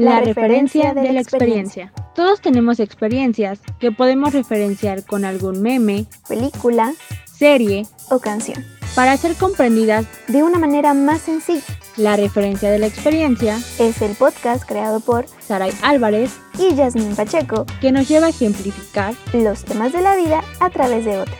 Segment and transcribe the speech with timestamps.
[0.00, 1.92] La, referencia de la experiencia.
[2.14, 6.94] Todos tenemos experiencias que podemos referenciar con algún meme, película,
[7.30, 8.64] serie o canción.
[8.94, 11.62] Para ser comprendidas de una manera más sencilla.
[11.98, 17.66] La referencia de la experiencia es el podcast creado por Saray Álvarez y Yasmin Pacheco,
[17.82, 21.38] que nos lleva a ejemplificar los temas de la vida a través de otras.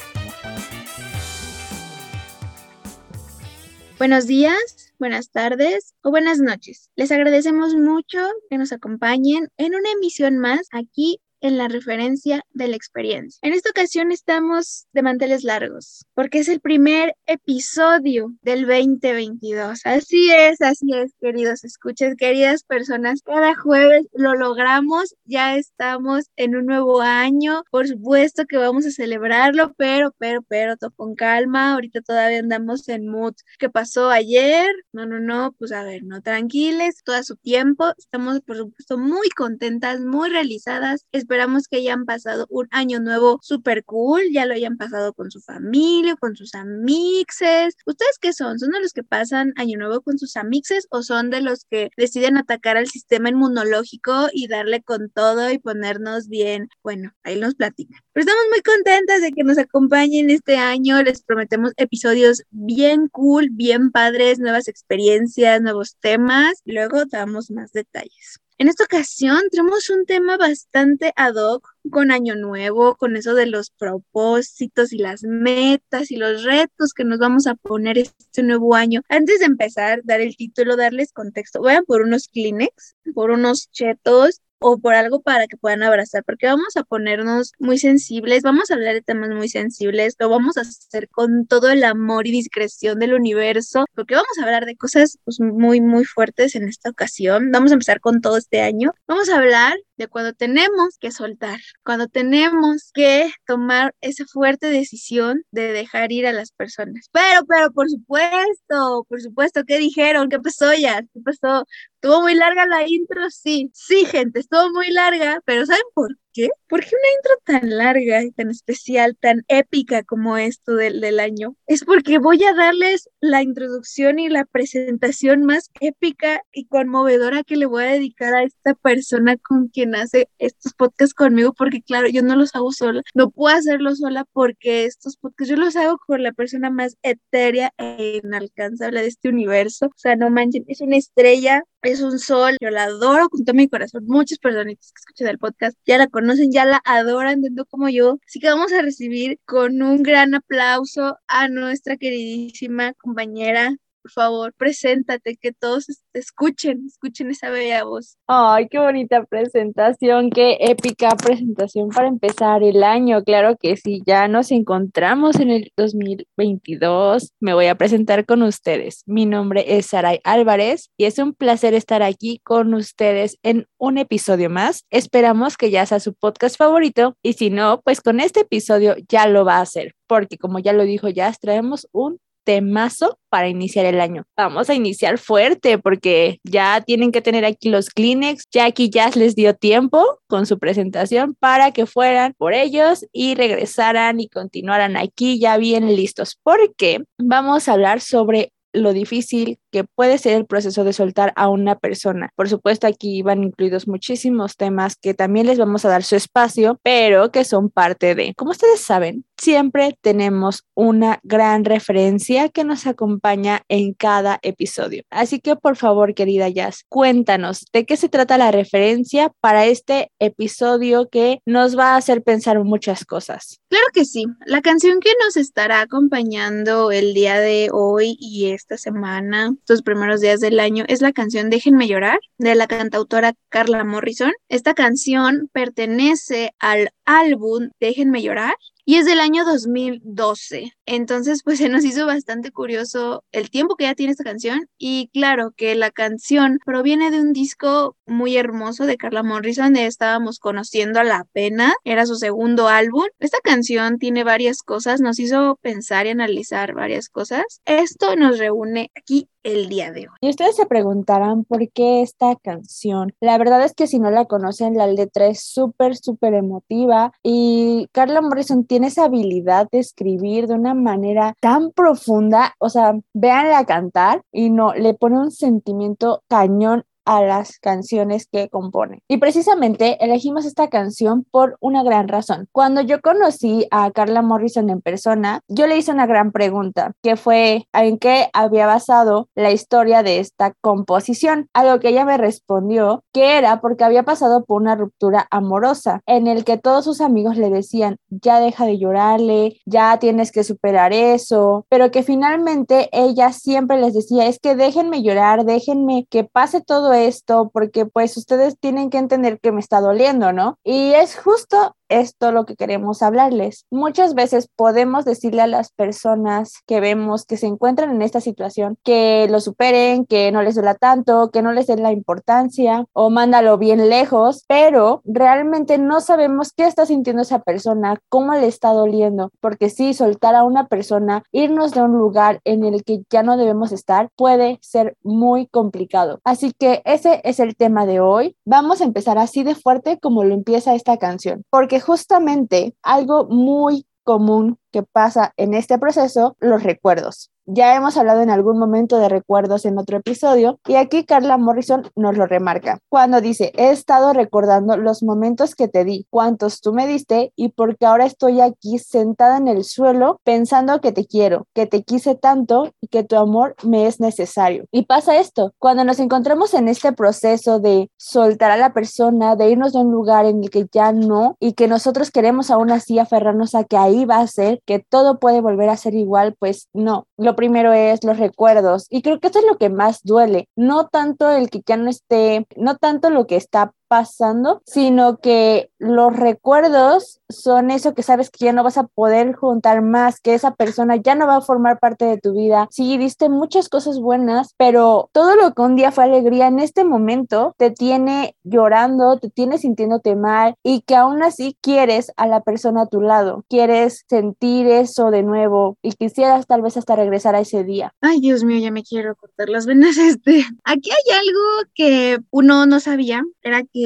[3.98, 6.90] Buenos días, buenas tardes o buenas noches.
[6.94, 8.18] Les agradecemos mucho
[8.50, 13.38] que nos acompañen en una emisión más aquí en la referencia de la experiencia.
[13.42, 19.80] En esta ocasión estamos de manteles largos porque es el primer episodio del 2022.
[19.84, 23.22] Así es, así es, queridos escuchas, queridas personas.
[23.22, 27.62] Cada jueves lo logramos, ya estamos en un nuevo año.
[27.70, 31.74] Por supuesto que vamos a celebrarlo, pero, pero, pero, todo con calma.
[31.74, 33.34] Ahorita todavía andamos en mood.
[33.58, 34.70] ¿Qué pasó ayer?
[34.92, 37.92] No, no, no, pues a ver, no tranquiles, todo su tiempo.
[37.98, 41.06] Estamos, por supuesto, muy contentas, muy realizadas.
[41.30, 45.40] Esperamos que hayan pasado un año nuevo súper cool, ya lo hayan pasado con su
[45.40, 47.76] familia, con sus amixes.
[47.86, 48.58] ¿Ustedes qué son?
[48.58, 51.90] ¿Son de los que pasan año nuevo con sus amixes o son de los que
[51.96, 56.68] deciden atacar al sistema inmunológico y darle con todo y ponernos bien?
[56.82, 58.00] Bueno, ahí nos platican.
[58.12, 61.00] Pero estamos muy contentas de que nos acompañen este año.
[61.00, 66.60] Les prometemos episodios bien cool, bien padres, nuevas experiencias, nuevos temas.
[66.64, 68.40] Luego damos más detalles.
[68.60, 73.46] En esta ocasión tenemos un tema bastante ad hoc con Año Nuevo, con eso de
[73.46, 78.74] los propósitos y las metas y los retos que nos vamos a poner este nuevo
[78.74, 79.00] año.
[79.08, 84.42] Antes de empezar, dar el título, darles contexto, vayan por unos Kleenex, por unos chetos
[84.60, 88.74] o por algo para que puedan abrazar, porque vamos a ponernos muy sensibles, vamos a
[88.74, 92.98] hablar de temas muy sensibles, lo vamos a hacer con todo el amor y discreción
[92.98, 97.50] del universo, porque vamos a hablar de cosas pues, muy, muy fuertes en esta ocasión.
[97.50, 98.92] Vamos a empezar con todo este año.
[99.08, 105.42] Vamos a hablar de cuando tenemos que soltar, cuando tenemos que tomar esa fuerte decisión
[105.50, 107.08] de dejar ir a las personas.
[107.12, 110.28] Pero, pero, por supuesto, por supuesto, ¿qué dijeron?
[110.28, 111.02] ¿Qué pasó ya?
[111.02, 111.66] ¿Qué pasó?
[112.02, 113.70] Estuvo muy larga la intro, sí.
[113.74, 116.48] Sí, gente, estuvo muy larga, pero ¿saben por qué?
[116.68, 121.20] ¿Por qué una intro tan larga y tan especial, tan épica como esto del, del
[121.20, 121.56] año?
[121.66, 127.56] Es porque voy a darles la introducción y la presentación más épica y conmovedora que
[127.56, 132.08] le voy a dedicar a esta persona con quien hace estos podcasts conmigo, porque claro,
[132.08, 135.98] yo no los hago sola, no puedo hacerlo sola porque estos podcasts yo los hago
[136.06, 139.86] con la persona más etérea e inalcanzable de este universo.
[139.86, 143.54] O sea, no manchen, es una estrella, es un sol, yo la adoro con todo
[143.54, 144.04] mi corazón.
[144.06, 146.19] Muchas personitas que escuchan el podcast ya la conocen,
[146.50, 148.18] ya la adoran tanto como yo.
[148.26, 154.52] Así que vamos a recibir con un gran aplauso a nuestra queridísima compañera por favor,
[154.56, 158.16] preséntate, que todos escuchen, escuchen esa bella voz.
[158.26, 163.22] Ay, qué bonita presentación, qué épica presentación para empezar el año.
[163.24, 167.32] Claro que sí, ya nos encontramos en el 2022.
[167.40, 169.02] Me voy a presentar con ustedes.
[169.06, 173.98] Mi nombre es Saray Álvarez y es un placer estar aquí con ustedes en un
[173.98, 174.84] episodio más.
[174.90, 179.26] Esperamos que ya sea su podcast favorito y si no, pues con este episodio ya
[179.26, 183.86] lo va a hacer, porque como ya lo dijo ya traemos un temazo para iniciar
[183.86, 184.24] el año.
[184.36, 188.44] Vamos a iniciar fuerte porque ya tienen que tener aquí los Kleenex.
[188.50, 194.20] Jackie ya les dio tiempo con su presentación para que fueran por ellos y regresaran
[194.20, 200.18] y continuaran aquí ya bien listos porque vamos a hablar sobre lo difícil que puede
[200.18, 202.30] ser el proceso de soltar a una persona.
[202.36, 206.78] Por supuesto, aquí van incluidos muchísimos temas que también les vamos a dar su espacio,
[206.82, 212.86] pero que son parte de, como ustedes saben, siempre tenemos una gran referencia que nos
[212.86, 215.02] acompaña en cada episodio.
[215.10, 220.10] Así que, por favor, querida Jazz, cuéntanos de qué se trata la referencia para este
[220.18, 223.60] episodio que nos va a hacer pensar muchas cosas.
[223.68, 224.26] Claro que sí.
[224.46, 230.20] La canción que nos estará acompañando el día de hoy y esta semana estos primeros
[230.20, 234.32] días del año es la canción Déjenme llorar de la cantautora Carla Morrison.
[234.48, 238.54] Esta canción pertenece al álbum Déjenme llorar
[238.90, 240.72] y es del año 2012.
[240.84, 245.10] Entonces, pues se nos hizo bastante curioso el tiempo que ya tiene esta canción y
[245.12, 250.40] claro que la canción proviene de un disco muy hermoso de Carla Morrison de Estábamos
[250.40, 253.04] conociendo a la pena, era su segundo álbum.
[253.20, 257.44] Esta canción tiene varias cosas, nos hizo pensar y analizar varias cosas.
[257.66, 260.16] Esto nos reúne aquí el día de hoy.
[260.20, 263.14] Y ustedes se preguntarán por qué esta canción.
[263.20, 267.88] La verdad es que si no la conocen, la letra es súper, súper emotiva y
[267.92, 273.64] Carla Morrison tiene esa habilidad de escribir de una manera tan profunda, o sea, véanla
[273.64, 279.02] cantar y no, le pone un sentimiento cañón a las canciones que compone.
[279.08, 282.48] Y precisamente elegimos esta canción por una gran razón.
[282.52, 287.16] Cuando yo conocí a Carla Morrison en persona, yo le hice una gran pregunta, que
[287.16, 291.48] fue en qué había basado la historia de esta composición.
[291.54, 296.02] A lo que ella me respondió que era porque había pasado por una ruptura amorosa
[296.06, 300.44] en el que todos sus amigos le decían, ya deja de llorarle, ya tienes que
[300.44, 306.24] superar eso, pero que finalmente ella siempre les decía, es que déjenme llorar, déjenme que
[306.24, 310.58] pase todo esto, porque pues ustedes tienen que entender que me está doliendo, ¿no?
[310.64, 313.66] Y es justo esto lo que queremos hablarles.
[313.70, 318.78] Muchas veces podemos decirle a las personas que vemos que se encuentran en esta situación
[318.82, 323.10] que lo superen, que no les duela tanto, que no les den la importancia o
[323.10, 328.70] mándalo bien lejos, pero realmente no sabemos qué está sintiendo esa persona, cómo le está
[328.72, 333.22] doliendo, porque si soltar a una persona, irnos de un lugar en el que ya
[333.22, 336.20] no debemos estar, puede ser muy complicado.
[336.24, 338.36] Así que ese es el tema de hoy.
[338.44, 343.86] Vamos a empezar así de fuerte como lo empieza esta canción, porque justamente algo muy
[344.04, 347.30] común que pasa en este proceso, los recuerdos.
[347.52, 351.82] Ya hemos hablado en algún momento de recuerdos en otro episodio y aquí Carla Morrison
[351.96, 356.72] nos lo remarca cuando dice, he estado recordando los momentos que te di, cuántos tú
[356.72, 361.48] me diste y porque ahora estoy aquí sentada en el suelo pensando que te quiero,
[361.52, 364.66] que te quise tanto y que tu amor me es necesario.
[364.70, 369.50] Y pasa esto, cuando nos encontramos en este proceso de soltar a la persona, de
[369.50, 373.00] irnos de un lugar en el que ya no y que nosotros queremos aún así
[373.00, 376.68] aferrarnos a que ahí va a ser, que todo puede volver a ser igual, pues
[376.72, 377.06] no.
[377.16, 380.88] Lo primero es los recuerdos y creo que eso es lo que más duele, no
[380.88, 386.14] tanto el que ya no esté, no tanto lo que está pasando, sino que los
[386.14, 390.54] recuerdos son eso que sabes que ya no vas a poder juntar más, que esa
[390.54, 392.68] persona ya no va a formar parte de tu vida.
[392.70, 396.84] Sí, diste muchas cosas buenas, pero todo lo que un día fue alegría en este
[396.84, 402.42] momento te tiene llorando, te tiene sintiéndote mal y que aún así quieres a la
[402.42, 407.34] persona a tu lado, quieres sentir eso de nuevo y quisieras tal vez hasta regresar
[407.34, 407.92] a ese día.
[408.00, 409.96] Ay, Dios mío, ya me quiero cortar las venas.
[410.10, 413.79] Este, aquí hay algo que uno no sabía, era que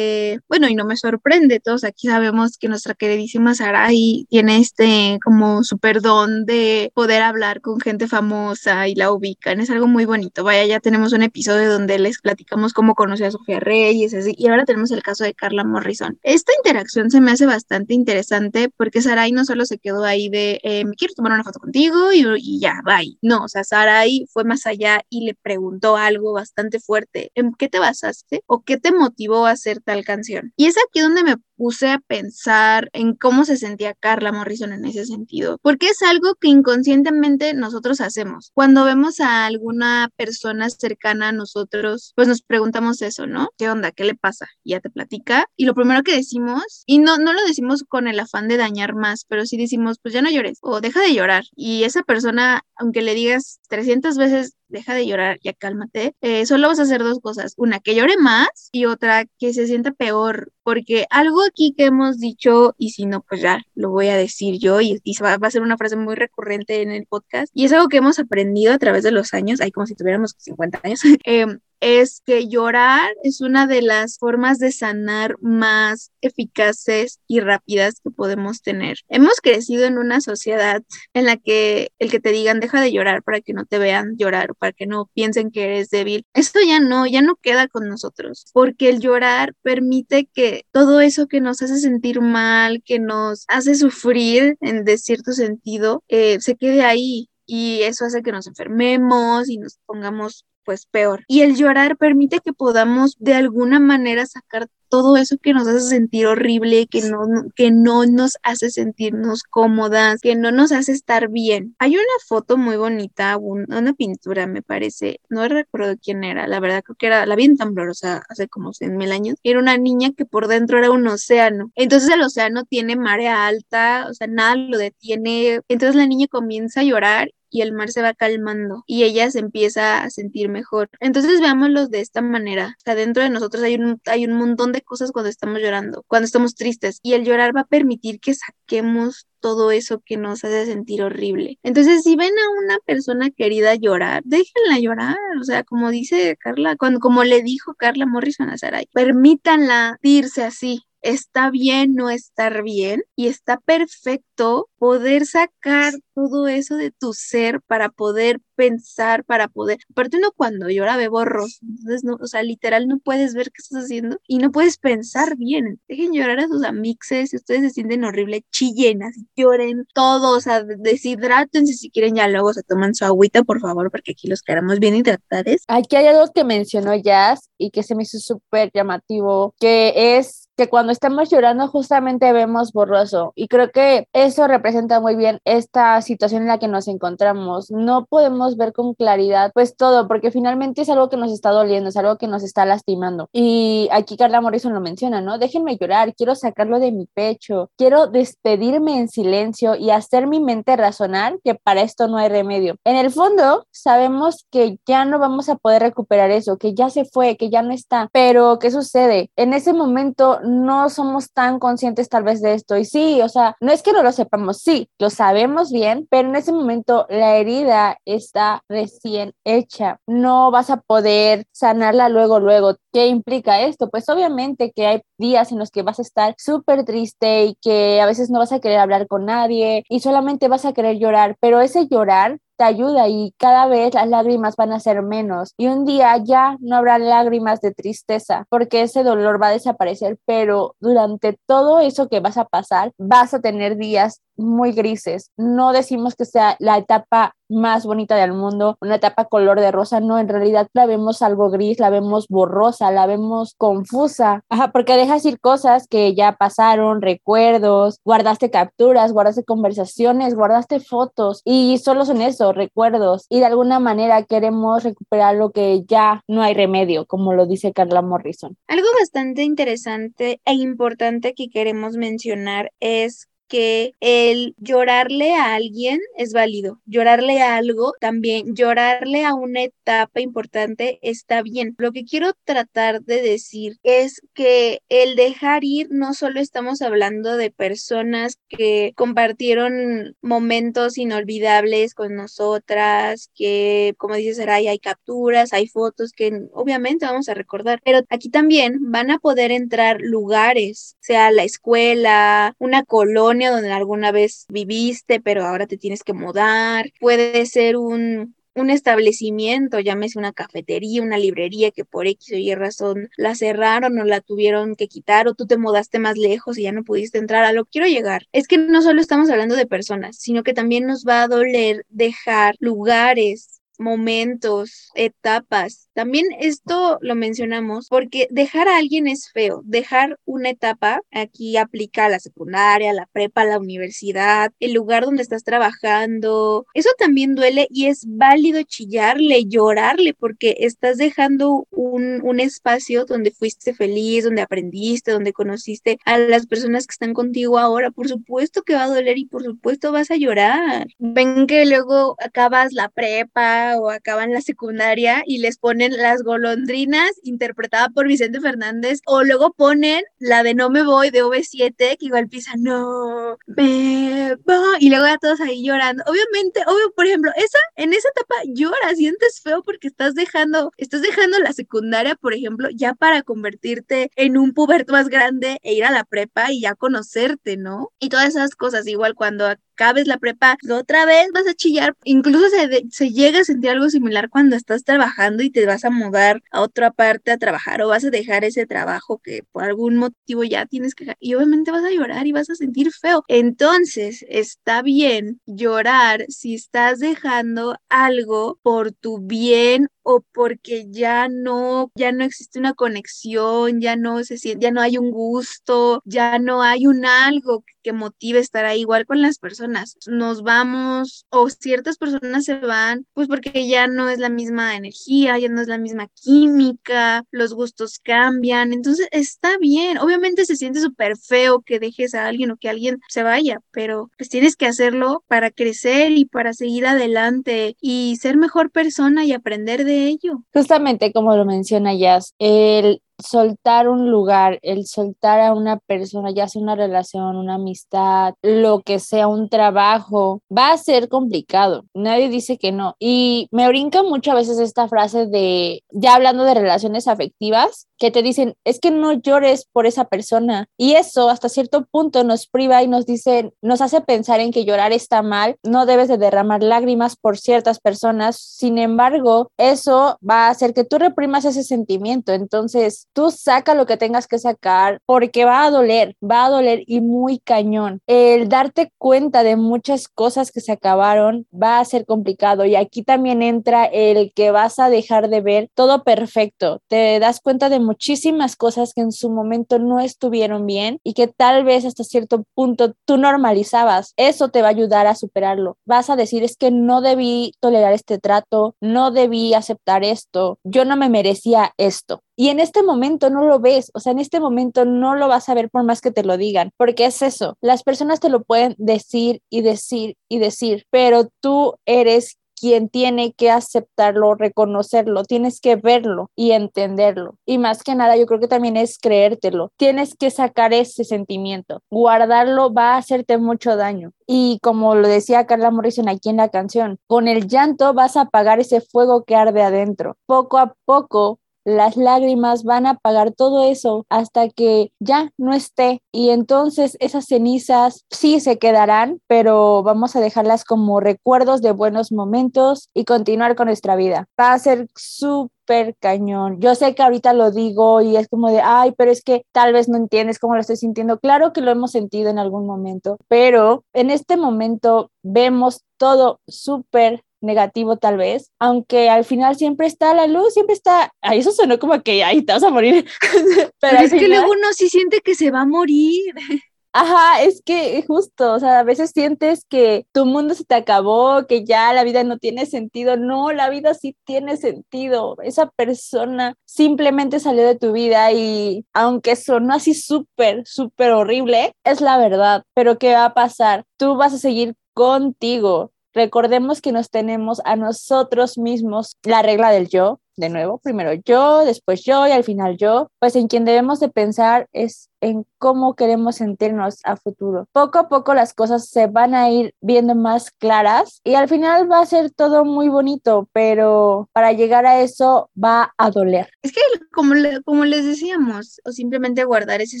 [0.48, 5.64] bueno, y no me sorprende, todos aquí sabemos que nuestra queridísima Sarai tiene este como
[5.64, 10.44] super don de poder hablar con gente famosa y la ubican, es algo muy bonito.
[10.44, 14.64] Vaya, ya tenemos un episodio donde les platicamos cómo conoció a Sofía Reyes, y ahora
[14.64, 16.18] tenemos el caso de Carla Morrison.
[16.22, 20.60] Esta interacción se me hace bastante interesante porque Sarai no solo se quedó ahí de,
[20.62, 23.18] eh, quiero tomar una foto contigo y, y ya, bye.
[23.22, 27.30] No, o sea, Sarai fue más allá y le preguntó algo bastante fuerte.
[27.34, 30.52] ¿En qué te basaste o qué te motivó a hacer tal canción.
[30.56, 34.84] Y es aquí donde me puse a pensar en cómo se sentía Carla Morrison en
[34.84, 38.52] ese sentido, porque es algo que inconscientemente nosotros hacemos.
[38.54, 43.50] Cuando vemos a alguna persona cercana a nosotros, pues nos preguntamos eso, ¿no?
[43.58, 43.90] ¿Qué onda?
[43.90, 44.46] ¿Qué le pasa?
[44.62, 45.46] Y ya te platica.
[45.56, 48.94] Y lo primero que decimos, y no, no lo decimos con el afán de dañar
[48.94, 51.44] más, pero sí decimos, pues ya no llores o deja de llorar.
[51.56, 56.68] Y esa persona, aunque le digas 300 veces, deja de llorar, ya cálmate, eh, solo
[56.68, 60.52] vas a hacer dos cosas, una que llore más y otra que se sienta peor,
[60.68, 64.58] porque algo aquí que hemos dicho, y si no, pues ya lo voy a decir
[64.58, 67.88] yo, y, va, a ser una frase muy recurrente en el podcast, y es algo
[67.88, 71.46] que hemos aprendido a través de los años, hay como si tuviéramos 50 años, eh,
[71.80, 78.10] es que llorar es una de las formas de sanar más eficaces y rápidas que
[78.10, 78.98] podemos tener.
[79.08, 80.82] Hemos crecido en una sociedad
[81.14, 84.16] en la que el que te digan deja de llorar para que no te vean
[84.16, 87.88] llorar, para que no piensen que eres débil, esto ya no, ya no queda con
[87.88, 93.44] nosotros, porque el llorar permite que todo eso que nos hace sentir mal, que nos
[93.48, 98.46] hace sufrir en de cierto sentido, eh, se quede ahí y eso hace que nos
[98.46, 101.24] enfermemos y nos pongamos pues peor.
[101.28, 105.80] Y el llorar permite que podamos de alguna manera sacar todo eso que nos hace
[105.80, 111.28] sentir horrible, que no, que no nos hace sentirnos cómodas, que no nos hace estar
[111.28, 111.74] bien.
[111.78, 116.82] Hay una foto muy bonita, una pintura me parece, no recuerdo quién era, la verdad
[116.84, 119.58] creo que era, la vi en Tumblr, o sea, hace como 100 mil años, era
[119.58, 121.70] una niña que por dentro era un océano.
[121.74, 125.60] Entonces el océano tiene marea alta, o sea, nada lo detiene.
[125.68, 129.40] Entonces la niña comienza a llorar y el mar se va calmando y ella se
[129.40, 130.90] empieza a sentir mejor.
[131.00, 132.76] Entonces veámoslo de esta manera.
[132.78, 136.04] O sea, dentro de nosotros hay un, hay un montón de cosas cuando estamos llorando,
[136.06, 140.44] cuando estamos tristes y el llorar va a permitir que saquemos todo eso que nos
[140.44, 141.58] hace sentir horrible.
[141.62, 146.76] Entonces, si ven a una persona querida llorar, déjenla llorar, o sea, como dice Carla,
[146.76, 152.62] cuando, como le dijo Carla Morrison a Sarai, permítanla irse así, está bien no estar
[152.62, 159.46] bien y está perfecto poder sacar todo eso de tu ser para poder pensar, para
[159.46, 163.52] poder, aparte uno cuando llora ve borroso, entonces no, o sea, literal no puedes ver
[163.52, 165.80] qué estás haciendo y no puedes pensar bien.
[165.88, 170.64] Dejen llorar a sus amixes, ustedes se sienten horrible, chillen, así lloren todos, o sea,
[170.64, 174.80] deshidrátense si quieren ya luego se toman su agüita, por favor, porque aquí los queremos
[174.80, 175.62] bien hidratados.
[175.68, 180.47] Aquí hay algo que mencionó Jazz y que se me hizo súper llamativo, que es
[180.58, 186.02] que cuando estamos llorando justamente vemos borroso y creo que eso representa muy bien esta
[186.02, 187.70] situación en la que nos encontramos.
[187.70, 191.90] No podemos ver con claridad pues todo porque finalmente es algo que nos está doliendo,
[191.90, 193.28] es algo que nos está lastimando.
[193.32, 195.38] Y aquí Carla Morrison lo menciona, ¿no?
[195.38, 200.76] Déjenme llorar, quiero sacarlo de mi pecho, quiero despedirme en silencio y hacer mi mente
[200.76, 202.74] razonar que para esto no hay remedio.
[202.82, 207.04] En el fondo sabemos que ya no vamos a poder recuperar eso, que ya se
[207.04, 209.30] fue, que ya no está, pero ¿qué sucede?
[209.36, 212.76] En ese momento no somos tan conscientes tal vez de esto.
[212.76, 216.28] Y sí, o sea, no es que no lo sepamos, sí, lo sabemos bien, pero
[216.28, 220.00] en ese momento la herida está recién hecha.
[220.06, 222.76] No vas a poder sanarla luego, luego.
[222.92, 223.90] ¿Qué implica esto?
[223.90, 228.00] Pues obviamente que hay días en los que vas a estar súper triste y que
[228.00, 231.36] a veces no vas a querer hablar con nadie y solamente vas a querer llorar,
[231.40, 235.54] pero ese llorar te ayuda y cada vez las lágrimas van a ser menos.
[235.56, 240.18] Y un día ya no habrá lágrimas de tristeza porque ese dolor va a desaparecer,
[240.26, 245.30] pero durante todo eso que vas a pasar vas a tener días muy grises.
[245.36, 250.00] No decimos que sea la etapa más bonita del mundo, una etapa color de rosa,
[250.00, 254.96] no, en realidad la vemos algo gris, la vemos borrosa, la vemos confusa, ajá, porque
[254.96, 262.04] dejas ir cosas que ya pasaron, recuerdos, guardaste capturas, guardaste conversaciones, guardaste fotos y solo
[262.04, 267.06] son eso, recuerdos y de alguna manera queremos recuperar lo que ya no hay remedio,
[267.06, 268.56] como lo dice Carla Morrison.
[268.66, 276.32] Algo bastante interesante e importante que queremos mencionar es que el llorarle a alguien es
[276.32, 281.74] válido, llorarle a algo también, llorarle a una etapa importante está bien.
[281.78, 287.36] Lo que quiero tratar de decir es que el dejar ir no solo estamos hablando
[287.36, 295.68] de personas que compartieron momentos inolvidables con nosotras, que como dice Saray, hay capturas, hay
[295.68, 301.30] fotos que obviamente vamos a recordar, pero aquí también van a poder entrar lugares, sea
[301.30, 306.90] la escuela, una colonia, donde alguna vez viviste, pero ahora te tienes que mudar.
[307.00, 312.54] Puede ser un, un establecimiento, llámese una cafetería, una librería que por X o Y
[312.54, 316.62] razón la cerraron o la tuvieron que quitar o tú te mudaste más lejos y
[316.62, 318.26] ya no pudiste entrar, a lo quiero llegar.
[318.32, 321.84] Es que no solo estamos hablando de personas, sino que también nos va a doler
[321.88, 329.62] dejar lugares, momentos, etapas también esto lo mencionamos porque dejar a alguien es feo.
[329.64, 335.22] Dejar una etapa, aquí aplica a la secundaria, la prepa, la universidad, el lugar donde
[335.22, 336.66] estás trabajando.
[336.72, 343.32] Eso también duele y es válido chillarle, llorarle, porque estás dejando un, un espacio donde
[343.32, 347.90] fuiste feliz, donde aprendiste, donde conociste a las personas que están contigo ahora.
[347.90, 350.86] Por supuesto que va a doler y por supuesto vas a llorar.
[351.00, 357.10] Ven que luego acabas la prepa o acaban la secundaria y les ponen las golondrinas,
[357.22, 362.06] interpretada por Vicente Fernández, o luego ponen la de No me voy de OV7, que
[362.06, 366.04] igual empieza No me voy, y luego ya todos ahí llorando.
[366.06, 371.02] Obviamente, obvio, por ejemplo, esa, en esa etapa lloras, sientes feo porque estás dejando, estás
[371.02, 375.84] dejando la secundaria, por ejemplo, ya para convertirte en un puberto más grande e ir
[375.84, 377.92] a la prepa y ya conocerte, ¿no?
[377.98, 379.46] Y todas esas cosas, igual cuando
[379.78, 381.94] acabes la prepa, otra vez vas a chillar.
[382.04, 385.90] Incluso se, se llega a sentir algo similar cuando estás trabajando y te vas a
[385.90, 389.96] mudar a otra parte a trabajar o vas a dejar ese trabajo que por algún
[389.96, 393.24] motivo ya tienes que y obviamente vas a llorar y vas a sentir feo.
[393.28, 401.92] Entonces, está bien llorar si estás dejando algo por tu bien o porque ya no,
[401.94, 406.38] ya no existe una conexión, ya no se siente, ya no hay un gusto, ya
[406.38, 409.96] no hay un algo que motive estar ahí igual con las personas.
[410.06, 415.38] Nos vamos o ciertas personas se van pues porque ya no es la misma energía,
[415.38, 419.98] ya no es la misma química, los gustos cambian, entonces está bien.
[419.98, 424.10] Obviamente se siente súper feo que dejes a alguien o que alguien se vaya, pero
[424.16, 429.32] pues tienes que hacerlo para crecer y para seguir adelante y ser mejor persona y
[429.32, 430.44] aprender de ello.
[430.52, 436.48] Justamente como lo menciona Jazz, el soltar un lugar, el soltar a una persona, ya
[436.48, 441.84] sea una relación, una amistad, lo que sea, un trabajo, va a ser complicado.
[441.94, 442.94] Nadie dice que no.
[442.98, 448.10] Y me brinca mucho a veces esta frase de, ya hablando de relaciones afectivas, que
[448.10, 450.68] te dicen, es que no llores por esa persona.
[450.76, 454.64] Y eso hasta cierto punto nos priva y nos dice, nos hace pensar en que
[454.64, 458.36] llorar está mal, no debes de derramar lágrimas por ciertas personas.
[458.38, 462.32] Sin embargo, eso va a hacer que tú reprimas ese sentimiento.
[462.32, 466.82] Entonces, tú saca lo que tengas que sacar porque va a doler, va a doler
[466.86, 468.00] y muy cañón.
[468.06, 472.64] El darte cuenta de muchas cosas que se acabaron va a ser complicado.
[472.64, 476.80] Y aquí también entra el que vas a dejar de ver todo perfecto.
[476.88, 481.28] Te das cuenta de muchísimas cosas que en su momento no estuvieron bien y que
[481.28, 484.12] tal vez hasta cierto punto tú normalizabas.
[484.16, 485.76] Eso te va a ayudar a superarlo.
[485.84, 490.84] Vas a decir es que no debí tolerar este trato, no debí aceptar esto, yo
[490.84, 492.22] no me merecía esto.
[492.40, 495.48] Y en este momento no lo ves, o sea, en este momento no lo vas
[495.48, 498.44] a ver por más que te lo digan, porque es eso, las personas te lo
[498.44, 505.60] pueden decir y decir y decir, pero tú eres quien tiene que aceptarlo, reconocerlo, tienes
[505.60, 507.34] que verlo y entenderlo.
[507.44, 509.70] Y más que nada, yo creo que también es creértelo.
[509.76, 511.82] Tienes que sacar ese sentimiento.
[511.90, 514.12] Guardarlo va a hacerte mucho daño.
[514.26, 518.22] Y como lo decía Carla Morrison aquí en la canción, con el llanto vas a
[518.22, 520.16] apagar ese fuego que arde adentro.
[520.26, 526.00] Poco a poco las lágrimas van a apagar todo eso hasta que ya no esté
[526.12, 532.10] y entonces esas cenizas sí se quedarán, pero vamos a dejarlas como recuerdos de buenos
[532.10, 534.26] momentos y continuar con nuestra vida.
[534.40, 536.58] Va a ser súper cañón.
[536.58, 539.74] Yo sé que ahorita lo digo y es como de, ay, pero es que tal
[539.74, 541.18] vez no entiendes cómo lo estoy sintiendo.
[541.18, 547.22] Claro que lo hemos sentido en algún momento, pero en este momento vemos todo súper
[547.40, 552.02] negativo tal vez, aunque al final siempre está la luz, siempre está, eso sonó como
[552.02, 553.06] que ahí te vas a morir.
[553.80, 556.34] Pero, es que luego uno sí siente que se va a morir.
[556.92, 561.46] Ajá, es que justo, o sea, a veces sientes que tu mundo se te acabó,
[561.46, 563.16] que ya la vida no tiene sentido.
[563.16, 565.36] No, la vida sí tiene sentido.
[565.44, 572.00] Esa persona simplemente salió de tu vida y aunque sonó así súper, súper horrible, es
[572.00, 572.64] la verdad.
[572.74, 573.84] Pero ¿qué va a pasar?
[573.96, 579.86] Tú vas a seguir contigo Recordemos que nos tenemos a nosotros mismos la regla del
[579.86, 584.00] yo, de nuevo, primero yo, después yo y al final yo, pues en quien debemos
[584.00, 587.68] de pensar es en cómo queremos sentirnos a futuro.
[587.70, 591.88] Poco a poco las cosas se van a ir viendo más claras y al final
[591.88, 596.50] va a ser todo muy bonito, pero para llegar a eso va a doler.
[596.62, 596.80] Es que
[597.12, 600.00] como, como les decíamos, o simplemente guardar ese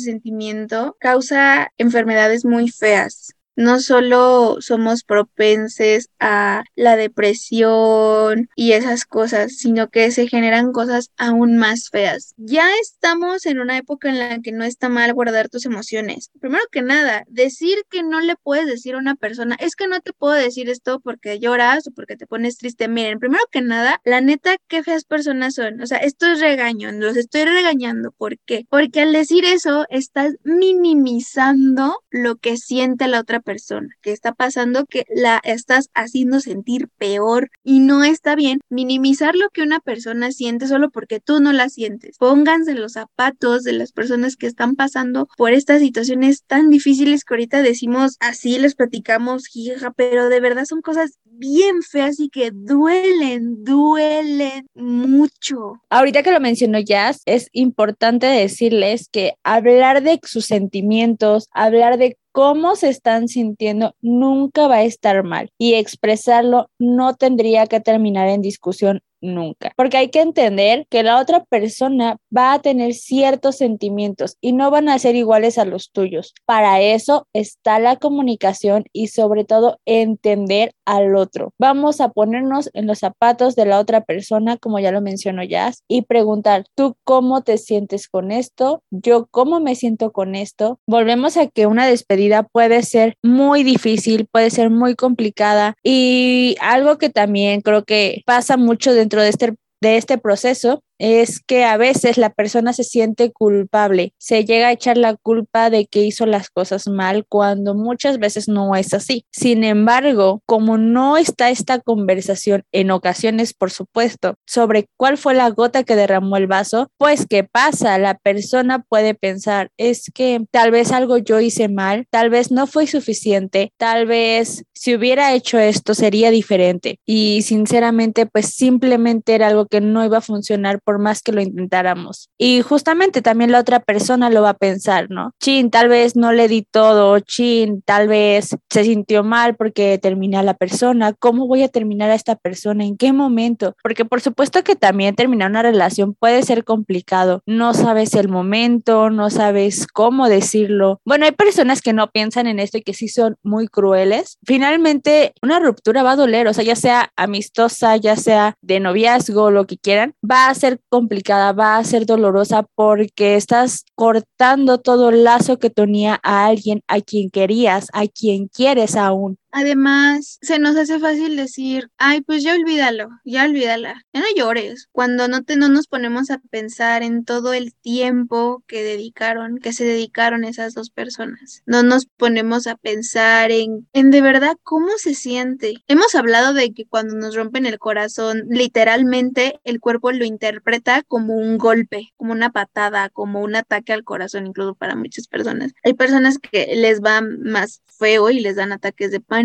[0.00, 9.56] sentimiento causa enfermedades muy feas no solo somos propenses a la depresión y esas cosas,
[9.56, 12.34] sino que se generan cosas aún más feas.
[12.36, 16.30] Ya estamos en una época en la que no está mal guardar tus emociones.
[16.38, 20.00] Primero que nada, decir que no le puedes decir a una persona, es que no
[20.00, 22.86] te puedo decir esto porque lloras o porque te pones triste.
[22.86, 25.80] Miren, primero que nada, la neta, qué feas personas son.
[25.80, 28.12] O sea, esto es regaño, los estoy regañando.
[28.12, 28.66] ¿Por qué?
[28.70, 34.34] Porque al decir eso, estás minimizando lo que siente la otra persona persona, que está
[34.34, 39.80] pasando que la estás haciendo sentir peor y no está bien minimizar lo que una
[39.80, 42.18] persona siente solo porque tú no la sientes.
[42.18, 47.32] Pónganse los zapatos de las personas que están pasando por estas situaciones tan difíciles que
[47.32, 52.50] ahorita decimos así, les platicamos, hija, pero de verdad son cosas bien feas y que
[52.52, 55.80] duelen, duelen mucho.
[55.88, 62.18] Ahorita que lo mencionó Jazz, es importante decirles que hablar de sus sentimientos, hablar de
[62.38, 68.28] cómo se están sintiendo nunca va a estar mal y expresarlo no tendría que terminar
[68.28, 73.56] en discusión nunca, porque hay que entender que la otra persona va a tener ciertos
[73.56, 76.34] sentimientos y no van a ser iguales a los tuyos.
[76.44, 81.52] Para eso está la comunicación y sobre todo entender al otro.
[81.58, 85.82] Vamos a ponernos en los zapatos de la otra persona, como ya lo mencionó Jazz,
[85.88, 88.82] y preguntar, ¿tú cómo te sientes con esto?
[88.90, 90.80] ¿Yo cómo me siento con esto?
[90.86, 96.98] Volvemos a que una despedida puede ser muy difícil, puede ser muy complicada y algo
[96.98, 101.76] que también creo que pasa mucho dentro de este, de este proceso es que a
[101.76, 106.26] veces la persona se siente culpable, se llega a echar la culpa de que hizo
[106.26, 109.24] las cosas mal cuando muchas veces no es así.
[109.30, 115.50] Sin embargo, como no está esta conversación en ocasiones, por supuesto, sobre cuál fue la
[115.50, 117.98] gota que derramó el vaso, pues ¿qué pasa?
[117.98, 122.66] La persona puede pensar, es que tal vez algo yo hice mal, tal vez no
[122.66, 129.48] fue suficiente, tal vez si hubiera hecho esto sería diferente y sinceramente pues simplemente era
[129.48, 132.30] algo que no iba a funcionar por más que lo intentáramos.
[132.38, 135.32] Y justamente también la otra persona lo va a pensar, ¿no?
[135.38, 140.38] Chin, tal vez no le di todo, chin, tal vez se sintió mal porque terminé
[140.38, 142.86] a la persona, ¿cómo voy a terminar a esta persona?
[142.86, 143.76] ¿En qué momento?
[143.82, 149.10] Porque por supuesto que también terminar una relación puede ser complicado, no sabes el momento,
[149.10, 151.02] no sabes cómo decirlo.
[151.04, 154.38] Bueno, hay personas que no piensan en esto y que sí son muy crueles.
[154.46, 159.50] Finalmente, una ruptura va a doler, o sea, ya sea amistosa, ya sea de noviazgo,
[159.50, 165.10] lo que quieran, va a ser complicada, va a ser dolorosa porque estás cortando todo
[165.10, 169.38] el lazo que tenía a alguien a quien querías, a quien quieres aún.
[169.50, 174.88] Además, se nos hace fácil decir, ay, pues ya olvídalo, ya olvídala, ya no llores,
[174.92, 179.72] cuando no, te, no nos ponemos a pensar en todo el tiempo que dedicaron, que
[179.72, 181.62] se dedicaron esas dos personas.
[181.64, 185.76] No nos ponemos a pensar en, en de verdad cómo se siente.
[185.88, 191.34] Hemos hablado de que cuando nos rompen el corazón, literalmente el cuerpo lo interpreta como
[191.36, 195.72] un golpe, como una patada, como un ataque al corazón, incluso para muchas personas.
[195.84, 199.37] Hay personas que les va más feo y les dan ataques de pánico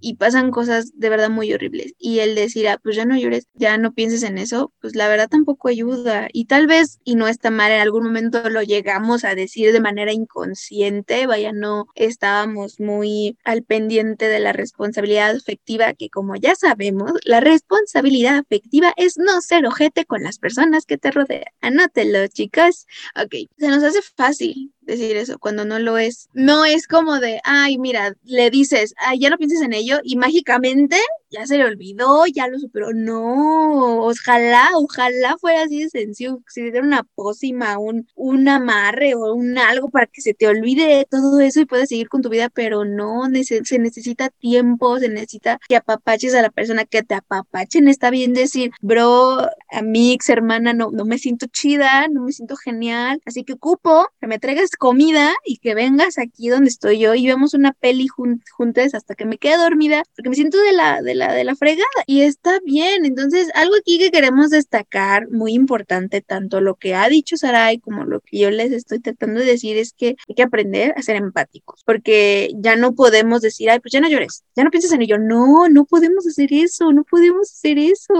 [0.00, 1.94] y pasan cosas de verdad muy horribles.
[1.98, 5.08] Y el decir, ah, pues ya no llores, ya no pienses en eso, pues la
[5.08, 6.28] verdad tampoco ayuda.
[6.32, 9.80] Y tal vez, y no está mal, en algún momento lo llegamos a decir de
[9.80, 16.54] manera inconsciente, vaya, no estábamos muy al pendiente de la responsabilidad afectiva, que como ya
[16.54, 21.44] sabemos, la responsabilidad afectiva es no ser ojete con las personas que te rodean.
[21.60, 22.86] Anótelo, chicas.
[23.16, 26.28] Ok, se nos hace fácil decir eso cuando no lo es.
[26.32, 30.16] No es como de, ay, mira, le dices, ay, ya no pienses en ello y
[30.16, 30.96] mágicamente
[31.34, 32.92] ya se le olvidó, ya lo superó.
[32.94, 39.34] No, ojalá, ojalá fuera así de sencillo, si diera una pócima, un, un amarre o
[39.34, 42.48] un algo para que se te olvide todo eso y puedas seguir con tu vida,
[42.50, 47.88] pero no, se necesita tiempo, se necesita que apapaches a la persona que te apapachen.
[47.88, 53.20] Está bien decir, bro, amix, hermana, no, no me siento chida, no me siento genial,
[53.26, 57.26] así que ocupo que me traigas comida y que vengas aquí donde estoy yo y
[57.26, 61.14] vemos una peli juntas hasta que me quede dormida, porque me siento de la, de
[61.14, 63.04] la, de la fregada y está bien.
[63.04, 68.04] Entonces, algo aquí que queremos destacar, muy importante, tanto lo que ha dicho Sarai como
[68.04, 71.16] lo que yo les estoy tratando de decir es que hay que aprender a ser
[71.16, 75.02] empáticos, porque ya no podemos decir, ay, pues ya no llores, ya no pienses en
[75.02, 75.18] ello.
[75.18, 78.12] No, no podemos hacer eso, no podemos hacer eso,